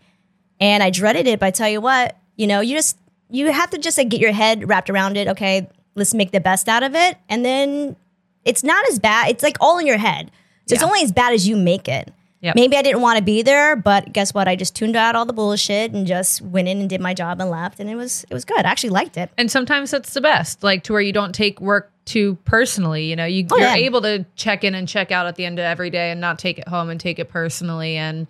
and 0.60 0.82
I 0.82 0.90
dreaded 0.90 1.26
it. 1.26 1.40
But 1.40 1.46
I 1.46 1.50
tell 1.50 1.68
you 1.68 1.80
what, 1.80 2.16
you 2.36 2.46
know, 2.46 2.60
you 2.60 2.76
just 2.76 2.98
you 3.30 3.50
have 3.52 3.70
to 3.70 3.78
just 3.78 3.98
like 3.98 4.08
get 4.08 4.20
your 4.20 4.32
head 4.32 4.68
wrapped 4.68 4.90
around 4.90 5.16
it. 5.16 5.28
Okay, 5.28 5.68
let's 5.94 6.14
make 6.14 6.30
the 6.32 6.40
best 6.40 6.68
out 6.68 6.82
of 6.82 6.94
it, 6.94 7.16
and 7.28 7.44
then 7.44 7.96
it's 8.44 8.62
not 8.62 8.86
as 8.88 8.98
bad. 8.98 9.30
It's 9.30 9.42
like 9.42 9.56
all 9.60 9.78
in 9.78 9.86
your 9.86 9.98
head. 9.98 10.30
So 10.66 10.74
it's 10.74 10.82
only 10.82 11.02
as 11.02 11.12
bad 11.12 11.32
as 11.32 11.46
you 11.46 11.56
make 11.56 11.86
it. 11.88 12.12
Yep. 12.40 12.54
Maybe 12.54 12.76
I 12.76 12.82
didn't 12.82 13.00
want 13.00 13.18
to 13.18 13.24
be 13.24 13.42
there, 13.42 13.76
but 13.76 14.12
guess 14.12 14.34
what? 14.34 14.46
I 14.46 14.56
just 14.56 14.76
tuned 14.76 14.94
out 14.94 15.16
all 15.16 15.24
the 15.24 15.32
bullshit 15.32 15.92
and 15.92 16.06
just 16.06 16.42
went 16.42 16.68
in 16.68 16.80
and 16.80 16.88
did 16.88 17.00
my 17.00 17.14
job 17.14 17.40
and 17.40 17.50
left, 17.50 17.80
and 17.80 17.88
it 17.88 17.94
was 17.96 18.24
it 18.28 18.34
was 18.34 18.44
good. 18.44 18.64
I 18.64 18.68
actually 18.70 18.90
liked 18.90 19.16
it. 19.16 19.30
And 19.38 19.50
sometimes 19.50 19.90
that's 19.90 20.12
the 20.12 20.20
best, 20.20 20.62
like 20.62 20.84
to 20.84 20.92
where 20.92 21.00
you 21.02 21.12
don't 21.12 21.34
take 21.34 21.60
work 21.60 21.90
too 22.04 22.36
personally. 22.44 23.06
You 23.06 23.16
know, 23.16 23.24
you, 23.24 23.46
Oh, 23.50 23.56
you're 23.56 23.66
yeah. 23.68 23.74
able 23.76 24.00
to 24.02 24.24
check 24.36 24.62
in 24.64 24.74
and 24.76 24.86
check 24.86 25.10
out 25.10 25.26
at 25.26 25.34
the 25.36 25.44
end 25.44 25.58
of 25.58 25.64
every 25.64 25.90
day 25.90 26.10
and 26.12 26.20
not 26.20 26.38
take 26.38 26.58
it 26.58 26.68
home 26.68 26.88
and 26.88 27.00
take 27.00 27.18
it 27.18 27.28
personally. 27.28 27.96
And 27.96 28.28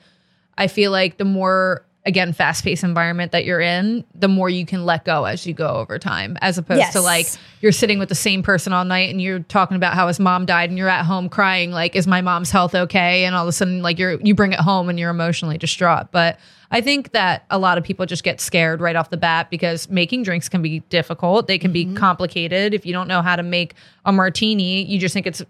I 0.56 0.68
feel 0.68 0.90
like 0.92 1.18
the 1.18 1.26
more, 1.26 1.84
again, 2.06 2.32
fast 2.32 2.62
paced 2.64 2.84
environment 2.84 3.32
that 3.32 3.44
you're 3.44 3.60
in, 3.60 4.04
the 4.14 4.28
more 4.28 4.48
you 4.48 4.64
can 4.64 4.86
let 4.86 5.04
go 5.04 5.24
as 5.24 5.46
you 5.46 5.52
go 5.52 5.68
over 5.68 5.98
time, 5.98 6.38
as 6.40 6.56
opposed 6.56 6.92
to 6.92 7.00
like 7.00 7.26
you're 7.60 7.72
sitting 7.72 7.98
with 7.98 8.08
the 8.08 8.14
same 8.14 8.42
person 8.42 8.72
all 8.72 8.84
night 8.84 9.10
and 9.10 9.20
you're 9.20 9.40
talking 9.40 9.76
about 9.76 9.94
how 9.94 10.06
his 10.06 10.20
mom 10.20 10.46
died 10.46 10.70
and 10.70 10.78
you're 10.78 10.88
at 10.88 11.04
home 11.04 11.28
crying, 11.28 11.72
like, 11.72 11.96
is 11.96 12.06
my 12.06 12.20
mom's 12.20 12.50
health 12.50 12.74
okay? 12.74 13.24
And 13.24 13.34
all 13.34 13.42
of 13.42 13.48
a 13.48 13.52
sudden, 13.52 13.82
like, 13.82 13.98
you're, 13.98 14.20
you 14.20 14.34
bring 14.34 14.52
it 14.52 14.60
home 14.60 14.88
and 14.88 14.98
you're 14.98 15.10
emotionally 15.10 15.58
distraught. 15.58 16.12
But 16.12 16.38
I 16.70 16.80
think 16.80 17.10
that 17.10 17.44
a 17.50 17.58
lot 17.58 17.76
of 17.76 17.84
people 17.84 18.06
just 18.06 18.22
get 18.22 18.40
scared 18.40 18.80
right 18.80 18.94
off 18.94 19.10
the 19.10 19.16
bat 19.16 19.50
because 19.50 19.88
making 19.88 20.22
drinks 20.22 20.48
can 20.48 20.62
be 20.62 20.80
difficult. 20.88 21.48
They 21.48 21.58
can 21.58 21.72
be 21.72 21.84
mm-hmm. 21.84 21.96
complicated. 21.96 22.72
If 22.72 22.86
you 22.86 22.92
don't 22.92 23.08
know 23.08 23.20
how 23.20 23.36
to 23.36 23.42
make 23.42 23.74
a 24.04 24.12
martini, 24.12 24.84
you 24.84 24.98
just 24.98 25.12
think 25.12 25.26
it's 25.26 25.42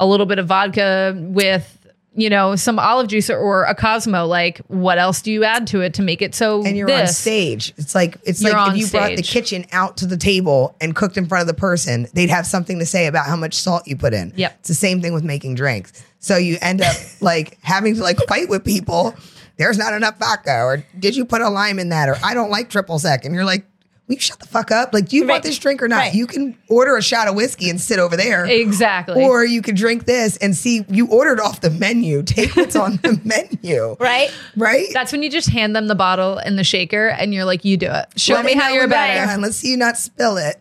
a 0.00 0.06
little 0.06 0.26
bit 0.26 0.38
of 0.38 0.46
vodka 0.46 1.14
with, 1.16 1.77
you 2.14 2.28
know, 2.28 2.56
some 2.56 2.78
olive 2.78 3.08
juice 3.08 3.30
or, 3.30 3.38
or 3.38 3.64
a 3.64 3.74
Cosmo. 3.74 4.26
Like, 4.26 4.58
what 4.68 4.98
else 4.98 5.22
do 5.22 5.30
you 5.30 5.44
add 5.44 5.66
to 5.68 5.80
it 5.80 5.94
to 5.94 6.02
make 6.02 6.22
it 6.22 6.34
so 6.34 6.64
and 6.64 6.76
you're 6.76 6.90
on 6.90 7.06
stage. 7.06 7.72
It's 7.76 7.94
like 7.94 8.16
it's 8.24 8.42
You're 8.42 8.52
like 8.52 8.72
if 8.72 8.78
you 8.78 8.86
brought 8.88 9.16
the 9.16 9.22
kitchen 9.22 9.66
out 9.72 9.96
to 9.98 10.06
the 10.06 10.16
table 10.16 10.74
and 10.80 10.96
cooked 10.96 11.16
in 11.16 11.26
front 11.26 11.42
of 11.42 11.46
the 11.46 11.58
person, 11.58 12.06
they'd 12.14 12.30
have 12.30 12.46
something 12.46 12.78
to 12.78 12.86
say 12.86 13.06
about 13.06 13.26
how 13.26 13.36
much 13.36 13.54
salt 13.54 13.86
you 13.86 13.96
put 13.96 14.14
in. 14.14 14.32
Yep. 14.36 14.56
It's 14.60 14.68
the 14.68 14.74
same 14.74 15.00
thing 15.00 15.12
with 15.12 15.24
making 15.24 15.54
drinks. 15.54 16.04
So 16.18 16.36
you 16.36 16.58
end 16.60 16.80
up 16.80 16.96
like 17.20 17.58
having 17.62 17.94
to 17.94 18.02
like 18.02 18.18
fight 18.28 18.48
with 18.48 18.64
people. 18.64 19.14
There's 19.56 19.78
not 19.78 19.92
enough 19.92 20.18
vodka, 20.18 20.62
or 20.62 20.84
did 20.98 21.16
you 21.16 21.24
put 21.24 21.40
a 21.40 21.48
lime 21.48 21.78
in 21.78 21.88
that? 21.88 22.08
Or 22.08 22.16
I 22.22 22.34
don't 22.34 22.50
like 22.50 22.70
triple 22.70 22.98
sec. 22.98 23.24
And 23.24 23.34
you're 23.34 23.44
like, 23.44 23.64
will 24.08 24.14
you 24.14 24.20
shut 24.20 24.40
the 24.40 24.46
fuck 24.48 24.70
up? 24.70 24.92
Like, 24.92 25.08
do 25.08 25.16
you 25.16 25.22
Right. 25.22 25.34
want 25.34 25.42
this 25.44 25.58
drink 25.58 25.82
or 25.82 25.88
not? 25.88 25.96
Right. 25.98 26.14
You 26.14 26.26
can 26.26 26.56
order 26.68 26.96
a 26.96 27.02
shot 27.02 27.28
of 27.28 27.34
whiskey 27.34 27.68
and 27.70 27.80
sit 27.80 27.98
over 27.98 28.16
there. 28.16 28.46
Exactly. 28.46 29.22
Or 29.22 29.44
you 29.44 29.62
can 29.62 29.74
drink 29.74 30.06
this 30.06 30.36
and 30.38 30.56
see 30.56 30.84
you 30.88 31.06
ordered 31.08 31.38
off 31.40 31.60
the 31.60 31.70
menu. 31.70 32.22
Take 32.22 32.56
what's 32.56 32.74
on 32.74 32.96
the 33.02 33.20
menu. 33.24 33.96
Right? 34.00 34.30
Right? 34.56 34.86
That's 34.92 35.12
when 35.12 35.22
you 35.22 35.30
just 35.30 35.50
hand 35.50 35.76
them 35.76 35.86
the 35.88 35.94
bottle 35.94 36.38
and 36.38 36.58
the 36.58 36.64
shaker 36.64 37.08
and 37.08 37.32
you're 37.34 37.44
like, 37.44 37.64
you 37.64 37.76
do 37.76 37.90
it. 37.90 38.06
Show 38.18 38.34
Let 38.34 38.44
me 38.46 38.54
how 38.54 38.70
you're 38.70 38.82
when 38.82 38.90
better. 38.90 39.26
done. 39.26 39.40
Let's 39.42 39.56
see 39.56 39.70
you 39.70 39.76
not 39.76 39.96
spill 39.98 40.36
it. 40.38 40.56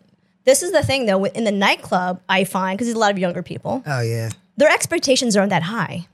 This 0.46 0.64
is 0.64 0.72
the 0.72 0.84
thing 0.84 1.06
though, 1.06 1.26
in 1.26 1.44
the 1.44 1.52
nightclub, 1.52 2.22
I 2.30 2.44
find, 2.44 2.78
because 2.78 2.88
there's 2.88 2.96
a 2.96 3.00
lot 3.00 3.12
of 3.12 3.18
younger 3.20 3.44
people, 3.44 3.84
Oh 3.86 4.02
yeah. 4.02 4.30
their 4.56 4.70
expectations 4.70 5.36
aren't 5.36 5.50
that 5.50 5.64
high. 5.64 6.08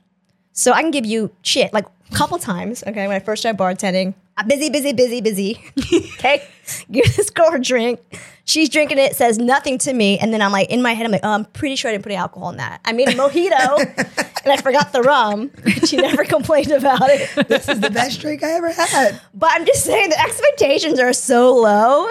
So 0.53 0.71
I 0.71 0.81
can 0.81 0.91
give 0.91 1.05
you 1.05 1.31
shit 1.41 1.73
like 1.73 1.85
a 2.11 2.15
couple 2.15 2.37
times, 2.37 2.83
okay, 2.85 3.07
when 3.07 3.15
I 3.15 3.19
first 3.19 3.41
started 3.41 3.59
bartending. 3.59 4.13
I'm 4.37 4.47
busy, 4.47 4.69
busy, 4.69 4.93
busy, 4.93 5.21
busy. 5.21 5.63
okay. 6.17 6.43
Give 6.91 7.05
this 7.15 7.29
girl 7.29 7.51
her 7.51 7.59
drink. 7.59 7.99
She's 8.45 8.67
drinking 8.67 8.97
it, 8.97 9.15
says 9.15 9.37
nothing 9.37 9.77
to 9.79 9.93
me. 9.93 10.17
And 10.17 10.33
then 10.33 10.41
I'm 10.41 10.51
like, 10.51 10.69
in 10.69 10.81
my 10.81 10.93
head, 10.93 11.05
I'm 11.05 11.11
like, 11.11 11.21
oh, 11.23 11.31
I'm 11.31 11.45
pretty 11.45 11.75
sure 11.75 11.89
I 11.89 11.93
didn't 11.93 12.03
put 12.03 12.11
any 12.11 12.17
alcohol 12.17 12.49
in 12.49 12.57
that. 12.57 12.81
I 12.83 12.93
made 12.93 13.09
a 13.09 13.13
mojito 13.13 13.79
and 14.43 14.51
I 14.51 14.57
forgot 14.57 14.91
the 14.91 15.01
rum. 15.01 15.51
She 15.85 15.97
never 15.97 16.23
complained 16.25 16.71
about 16.71 17.09
it. 17.09 17.47
This 17.47 17.69
is 17.69 17.79
the 17.79 17.91
best 17.91 18.21
drink 18.21 18.43
I 18.43 18.51
ever 18.53 18.71
had. 18.71 19.21
But 19.33 19.51
I'm 19.53 19.65
just 19.65 19.83
saying 19.83 20.09
the 20.09 20.19
expectations 20.19 20.99
are 20.99 21.13
so 21.13 21.55
low 21.55 22.07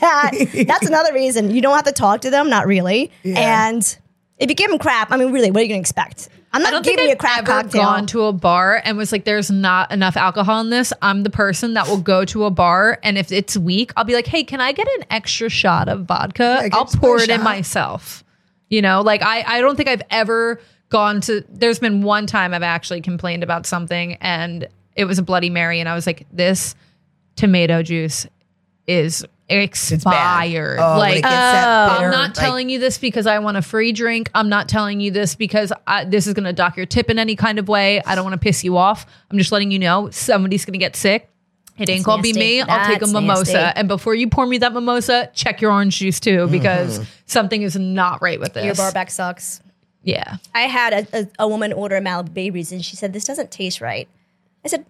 that 0.00 0.64
that's 0.66 0.86
another 0.86 1.12
reason 1.12 1.50
you 1.50 1.60
don't 1.60 1.76
have 1.76 1.84
to 1.84 1.92
talk 1.92 2.22
to 2.22 2.30
them, 2.30 2.48
not 2.48 2.66
really. 2.66 3.10
Yeah. 3.22 3.68
And 3.68 3.98
if 4.38 4.48
you 4.48 4.54
give 4.54 4.70
them 4.70 4.78
crap, 4.78 5.12
I 5.12 5.16
mean, 5.16 5.32
really, 5.32 5.50
what 5.50 5.60
are 5.60 5.64
you 5.64 5.68
going 5.68 5.80
to 5.80 5.82
expect? 5.82 6.28
I'm 6.52 6.62
I 6.62 6.64
not 6.64 6.70
don't 6.70 6.84
think 6.84 6.96
giving 6.98 7.10
you 7.10 7.16
I've 7.20 7.36
a 7.36 7.38
ever 7.40 7.62
cocktail. 7.62 7.82
gone 7.82 8.06
to 8.06 8.22
a 8.22 8.32
bar 8.32 8.80
and 8.84 8.96
was 8.96 9.12
like, 9.12 9.24
"There's 9.24 9.50
not 9.50 9.92
enough 9.92 10.16
alcohol 10.16 10.60
in 10.60 10.70
this." 10.70 10.92
I'm 11.02 11.22
the 11.22 11.30
person 11.30 11.74
that 11.74 11.86
will 11.88 12.00
go 12.00 12.24
to 12.26 12.44
a 12.44 12.50
bar, 12.50 12.98
and 13.02 13.18
if 13.18 13.30
it's 13.30 13.56
weak, 13.56 13.92
I'll 13.96 14.04
be 14.04 14.14
like, 14.14 14.26
"Hey, 14.26 14.44
can 14.44 14.60
I 14.60 14.72
get 14.72 14.88
an 14.98 15.04
extra 15.10 15.48
shot 15.48 15.88
of 15.88 16.06
vodka? 16.06 16.68
I'll 16.72 16.86
pour 16.86 17.20
it 17.20 17.28
in 17.28 17.42
myself." 17.42 18.24
You 18.70 18.82
know, 18.82 19.02
like 19.02 19.22
I, 19.22 19.42
I 19.46 19.60
don't 19.60 19.76
think 19.76 19.88
I've 19.88 20.02
ever 20.10 20.60
gone 20.88 21.20
to. 21.22 21.44
There's 21.50 21.78
been 21.78 22.02
one 22.02 22.26
time 22.26 22.54
I've 22.54 22.62
actually 22.62 23.02
complained 23.02 23.42
about 23.42 23.66
something, 23.66 24.14
and 24.20 24.66
it 24.96 25.04
was 25.04 25.18
a 25.18 25.22
Bloody 25.22 25.50
Mary, 25.50 25.80
and 25.80 25.88
I 25.88 25.94
was 25.94 26.06
like, 26.06 26.26
"This 26.32 26.74
tomato 27.36 27.82
juice 27.82 28.26
is." 28.88 29.24
It's 29.50 30.04
bad. 30.04 30.44
Expired. 30.44 30.78
Oh, 30.78 30.98
like 30.98 31.18
it 31.18 31.22
gets 31.22 31.32
that 31.32 31.94
bitter, 31.94 32.04
I'm 32.04 32.10
not 32.10 32.20
like- 32.20 32.34
telling 32.34 32.68
you 32.68 32.78
this 32.78 32.98
because 32.98 33.26
I 33.26 33.38
want 33.38 33.56
a 33.56 33.62
free 33.62 33.92
drink. 33.92 34.30
I'm 34.34 34.50
not 34.50 34.68
telling 34.68 35.00
you 35.00 35.10
this 35.10 35.34
because 35.34 35.72
I, 35.86 36.04
this 36.04 36.26
is 36.26 36.34
going 36.34 36.44
to 36.44 36.52
dock 36.52 36.76
your 36.76 36.84
tip 36.84 37.08
in 37.08 37.18
any 37.18 37.34
kind 37.34 37.58
of 37.58 37.66
way. 37.66 38.02
I 38.02 38.14
don't 38.14 38.24
want 38.24 38.34
to 38.34 38.38
piss 38.38 38.62
you 38.62 38.76
off. 38.76 39.06
I'm 39.30 39.38
just 39.38 39.50
letting 39.50 39.70
you 39.70 39.78
know 39.78 40.10
somebody's 40.10 40.66
going 40.66 40.74
to 40.74 40.78
get 40.78 40.96
sick. 40.96 41.30
It 41.78 41.88
ain't 41.88 42.04
gonna 42.04 42.22
be 42.22 42.32
nasty. 42.32 42.40
me. 42.40 42.60
I'll 42.62 42.86
take 42.86 43.02
a 43.02 43.06
mimosa. 43.06 43.52
nasty. 43.52 43.78
And 43.78 43.88
before 43.88 44.14
you 44.14 44.28
pour 44.28 44.46
me 44.46 44.58
that 44.58 44.72
mimosa, 44.72 45.30
check 45.32 45.60
your 45.60 45.72
orange 45.72 45.98
juice 45.98 46.18
too 46.18 46.38
mm-hmm. 46.38 46.52
because 46.52 47.06
something 47.26 47.62
is 47.62 47.76
not 47.76 48.20
right 48.20 48.40
with 48.40 48.54
this. 48.54 48.64
Your 48.64 48.74
bar 48.74 48.92
back 48.92 49.10
sucks. 49.10 49.60
yeah. 50.02 50.38
I 50.54 50.62
had 50.62 50.92
a, 50.92 51.20
a, 51.20 51.28
a 51.40 51.48
woman 51.48 51.72
order 51.72 51.96
a 51.96 52.00
Malibu 52.00 52.34
Babies 52.34 52.72
and 52.72 52.84
she 52.84 52.96
said, 52.96 53.12
This 53.12 53.24
doesn't 53.24 53.50
taste 53.50 53.80
right. 53.80 54.08
I 54.64 54.68
said, 54.68 54.86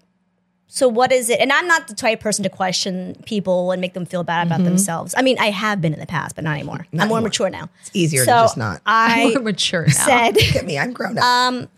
So 0.71 0.87
what 0.87 1.13
is 1.13 1.31
it? 1.31 1.41
And 1.41 1.51
I'm 1.51 1.67
not 1.67 1.89
the 1.89 1.95
type 1.95 2.19
of 2.19 2.23
person 2.23 2.43
to 2.43 2.51
question 2.51 3.17
people 3.25 3.73
and 3.73 3.81
make 3.81 3.95
them 3.95 4.05
feel 4.05 4.23
bad 4.23 4.47
about 4.47 4.57
mm-hmm. 4.57 4.67
themselves. 4.67 5.15
I 5.17 5.23
mean, 5.23 5.39
I 5.39 5.47
have 5.47 5.81
been 5.81 5.95
in 5.95 5.99
the 5.99 6.07
past, 6.07 6.35
but 6.35 6.45
not 6.45 6.53
anymore. 6.53 6.87
I'm 6.93 6.99
more 6.99 7.05
anymore. 7.05 7.21
mature 7.23 7.49
now. 7.49 7.71
It's 7.81 7.91
easier 7.95 8.25
so 8.25 8.33
to 8.33 8.43
just 8.43 8.59
not. 8.59 8.83
I 8.85 9.33
We're 9.37 9.43
mature 9.43 9.87
now. 9.87 9.93
said, 9.93 10.37
Look 10.37 10.57
at 10.57 10.67
me. 10.67 10.79
I'm 10.79 10.93
grown 10.93 11.17
up. 11.17 11.25
Um, 11.25 11.69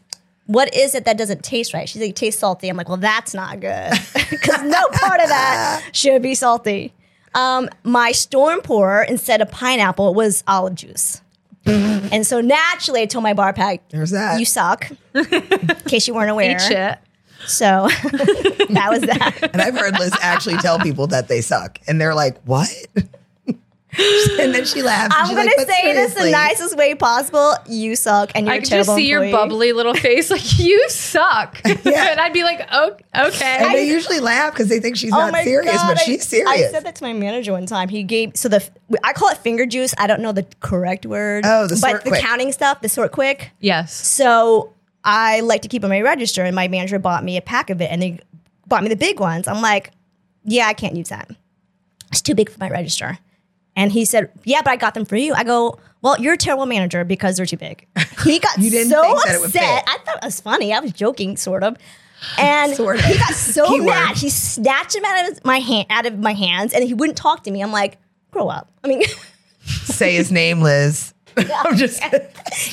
what 0.47 0.75
is 0.75 0.97
it 0.97 1.04
that 1.04 1.16
doesn't 1.16 1.44
taste 1.44 1.73
right? 1.73 1.88
She's 1.88 2.02
like, 2.02 2.11
it 2.11 2.16
tastes 2.16 2.40
salty. 2.40 2.68
I'm 2.68 2.76
like, 2.76 2.88
well, 2.88 2.99
that's 2.99 3.32
not 3.32 3.61
good 3.61 3.92
because 4.30 4.62
no 4.62 4.88
part 4.88 5.20
of 5.20 5.28
that 5.28 5.88
should 5.92 6.20
be 6.20 6.35
salty. 6.35 6.92
Um, 7.32 7.68
my 7.85 8.11
storm 8.11 8.61
pour 8.61 9.04
instead 9.04 9.40
of 9.40 9.52
pineapple 9.52 10.12
was 10.14 10.42
olive 10.49 10.75
juice. 10.75 11.23
Mm. 11.66 12.09
and 12.11 12.26
so 12.26 12.40
naturally, 12.40 13.02
I 13.02 13.06
told 13.06 13.23
my 13.23 13.35
bar 13.35 13.52
back, 13.52 13.88
There's 13.90 14.11
that. 14.11 14.40
you 14.40 14.47
suck, 14.47 14.90
in 15.14 15.25
case 15.87 16.09
you 16.09 16.14
weren't 16.14 16.30
aware. 16.30 16.99
Eat 17.42 17.49
shit. 17.49 17.50
So 17.50 17.88
that 18.70 18.87
was 18.90 19.02
that. 19.02 19.50
and 19.52 19.61
I've 19.62 19.76
heard 19.76 19.99
Liz 19.99 20.12
actually 20.20 20.56
tell 20.59 20.78
people 20.78 21.06
that 21.09 21.28
they 21.28 21.40
suck, 21.40 21.78
and 21.87 22.00
they're 22.00 22.14
like, 22.14 22.40
"What?" 22.44 22.68
and 24.38 24.54
then 24.54 24.64
she 24.64 24.82
laughs. 24.82 25.06
and 25.06 25.12
I'm 25.14 25.26
she's 25.26 25.37
gonna 25.37 25.50
"But 25.56 25.66
say 25.66 25.92
this 25.92 26.14
the 26.14 26.30
nicest 26.30 26.76
way 26.76 26.94
possible. 26.94 27.54
You 27.68 27.97
suck 27.97 28.30
and 28.37 28.47
you're 28.47 28.52
I 28.54 28.56
a 28.56 28.61
could 28.61 28.68
just 28.68 28.87
terrible 28.87 28.94
see 28.94 29.09
your 29.09 29.28
bubbly 29.32 29.73
little 29.73 29.94
face, 29.94 30.30
like 30.30 30.59
you 30.61 30.88
suck, 30.88 31.61
Yeah. 31.64 32.12
and 32.12 32.20
I'd 32.20 32.32
be 32.32 32.44
like, 32.44 32.64
"Oh, 32.70 32.92
okay." 33.18 33.56
And 33.61 33.75
they 33.75 33.88
usually 33.88 34.20
laugh 34.20 34.52
because 34.52 34.68
they 34.68 34.78
think 34.78 34.97
she's 34.97 35.12
Oh 35.12 35.16
not 35.30 35.42
serious, 35.42 35.75
God, 35.75 35.88
but 35.88 35.99
I- 35.99 36.04
she's 36.04 36.25
serious. 36.26 36.49
I 36.49 36.70
said 36.70 36.85
that 36.85 36.94
to 36.97 37.02
my 37.04 37.12
manager 37.12 37.50
one 37.52 37.66
time. 37.66 37.88
He 37.88 38.04
gave 38.04 38.37
so 38.37 38.49
the 38.49 38.66
I 39.02 39.12
call 39.12 39.28
it 39.30 39.38
finger 39.38 39.66
juice. 39.66 39.92
I 39.99 40.06
don't 40.06 40.20
know 40.20 40.30
the 40.32 40.47
correct 40.61 41.04
word. 41.04 41.42
Oh, 41.44 41.66
the 41.66 41.75
but 41.75 41.90
sort 41.90 42.04
the 42.04 42.11
quick. 42.11 42.23
counting 42.23 42.52
stuff, 42.52 42.80
the 42.82 42.88
Sortkwik. 42.88 43.49
yes. 43.59 43.92
So 43.92 44.73
I 45.04 45.40
like 45.40 45.62
to 45.62 45.69
keep 45.69 45.83
on 45.85 45.90
my 45.90 46.00
register, 46.00 46.45
and 46.45 46.54
my 46.54 46.69
manager 46.69 46.99
bought 46.99 47.25
me 47.25 47.37
a 47.37 47.42
pack 47.42 47.71
of 47.71 47.80
it, 47.80 47.90
and 47.90 48.02
they 48.02 48.19
bought 48.66 48.83
me 48.83 48.88
the 48.88 48.97
big 48.97 49.19
ones. 49.21 49.49
I'm 49.49 49.62
like, 49.62 49.92
yeah, 50.45 50.66
I 50.66 50.75
can't 50.75 50.97
use 50.97 51.09
that. 51.09 51.30
It's 52.11 52.21
too 52.21 52.35
big 52.35 52.50
for 52.50 52.59
my 52.59 52.69
register. 52.69 53.19
And 53.76 53.92
he 53.92 54.04
said, 54.04 54.30
yeah, 54.45 54.62
but 54.62 54.71
I 54.73 54.76
got 54.76 54.95
them 54.95 55.04
for 55.04 55.16
you. 55.16 55.33
I 55.33 55.45
go, 55.45 55.78
well, 56.02 56.21
you're 56.21 56.35
a 56.35 56.37
terrible 56.37 56.66
manager 56.66 57.04
because 57.04 57.37
they're 57.37 57.47
too 57.47 57.57
big. 57.57 57.87
He 58.25 58.38
got 58.38 58.59
You 58.59 58.69
didn't 58.71 58.90
so 58.90 59.00
think 59.00 59.25
that 59.25 59.35
it 59.35 59.40
would 59.40 59.47
upset. 59.47 59.85
I 59.87 59.97
thought 60.04 60.16
it 60.16 60.25
was 60.25 60.40
funny. 60.42 60.75
I 60.75 60.80
was 60.80 60.92
joking, 60.92 61.38
sort 61.38 61.62
of. 61.64 61.76
And 62.37 62.75
Sort 62.76 62.97
of. 62.99 63.04
he 63.07 63.16
got 63.16 63.33
so 63.33 63.66
Keyword. 63.69 63.87
mad. 63.87 64.16
He 64.19 64.28
snatched 64.28 64.95
him 64.95 65.04
out 65.07 65.30
of 65.33 65.42
my 65.45 65.59
hand, 65.61 65.87
out 65.88 66.04
of 66.04 66.19
my 66.19 66.35
hands, 66.35 66.75
and 66.75 66.85
he 66.85 66.92
wouldn't 66.92 67.16
talk 67.16 67.45
to 67.45 67.50
me. 67.50 67.62
I'm 67.62 67.73
like, 67.73 67.97
grow 68.30 68.49
up. 68.49 68.71
I 68.85 68.88
mean, 68.88 69.02
Say 69.85 70.16
his 70.16 70.30
name, 70.30 70.61
Liz. 70.61 71.14
I'm 71.64 71.76
just. 71.76 72.02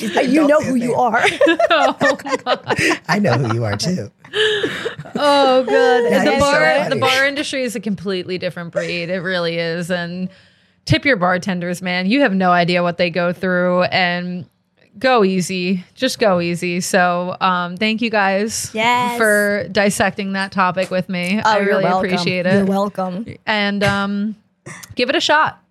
you 0.00 0.46
know 0.46 0.60
who 0.60 0.74
you 0.74 0.94
are. 0.94 1.22
oh, 1.70 1.96
I 3.08 3.18
know 3.18 3.32
who 3.34 3.54
you 3.54 3.64
are 3.64 3.76
too. 3.76 4.10
Oh, 5.14 5.64
good. 5.64 6.12
That 6.12 6.24
the 6.24 6.32
is 6.32 6.38
so 6.38 6.40
bar, 6.40 6.88
the 6.90 6.96
bar 6.96 7.26
industry 7.26 7.62
is 7.62 7.74
a 7.76 7.80
completely 7.80 8.38
different 8.38 8.72
breed. 8.72 9.08
It 9.10 9.20
really 9.20 9.58
is. 9.58 9.90
And 9.90 10.28
tip 10.84 11.04
your 11.04 11.16
bartenders, 11.16 11.82
man. 11.82 12.06
You 12.06 12.20
have 12.22 12.34
no 12.34 12.50
idea 12.50 12.82
what 12.82 12.98
they 12.98 13.10
go 13.10 13.32
through, 13.32 13.82
and 13.84 14.46
go 14.98 15.24
easy. 15.24 15.84
Just 15.94 16.18
go 16.18 16.40
easy. 16.40 16.80
So, 16.80 17.36
um, 17.40 17.76
thank 17.76 18.02
you 18.02 18.10
guys 18.10 18.70
Yes. 18.74 19.16
for 19.16 19.68
dissecting 19.70 20.32
that 20.32 20.50
topic 20.52 20.90
with 20.90 21.08
me. 21.08 21.40
I 21.40 21.54
Oh, 21.54 21.58
you're 21.58 21.66
really 21.68 21.84
welcome. 21.84 22.06
appreciate 22.10 22.46
You're 22.46 22.62
it. 22.62 22.68
welcome. 22.68 23.26
And 23.46 23.84
um, 23.84 24.36
give 24.96 25.08
it 25.08 25.14
a 25.14 25.20
shot. 25.20 25.62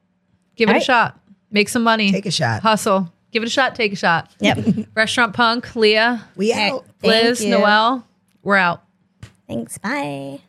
Give 0.55 0.69
it 0.69 0.77
a 0.77 0.79
shot. 0.81 1.19
Make 1.51 1.69
some 1.69 1.83
money. 1.83 2.11
Take 2.11 2.25
a 2.25 2.31
shot. 2.31 2.61
Hustle. 2.61 3.11
Give 3.31 3.43
it 3.43 3.47
a 3.47 3.49
shot. 3.49 3.75
Take 3.75 3.93
a 3.93 3.95
shot. 3.95 4.31
Yep. 4.39 4.87
Restaurant 4.95 5.33
Punk, 5.33 5.75
Leah, 5.75 6.25
We 6.35 6.53
out. 6.53 6.85
Liz. 7.03 7.43
Noelle. 7.45 8.05
We're 8.43 8.55
out. 8.55 8.83
Thanks. 9.47 9.77
Bye. 9.77 10.39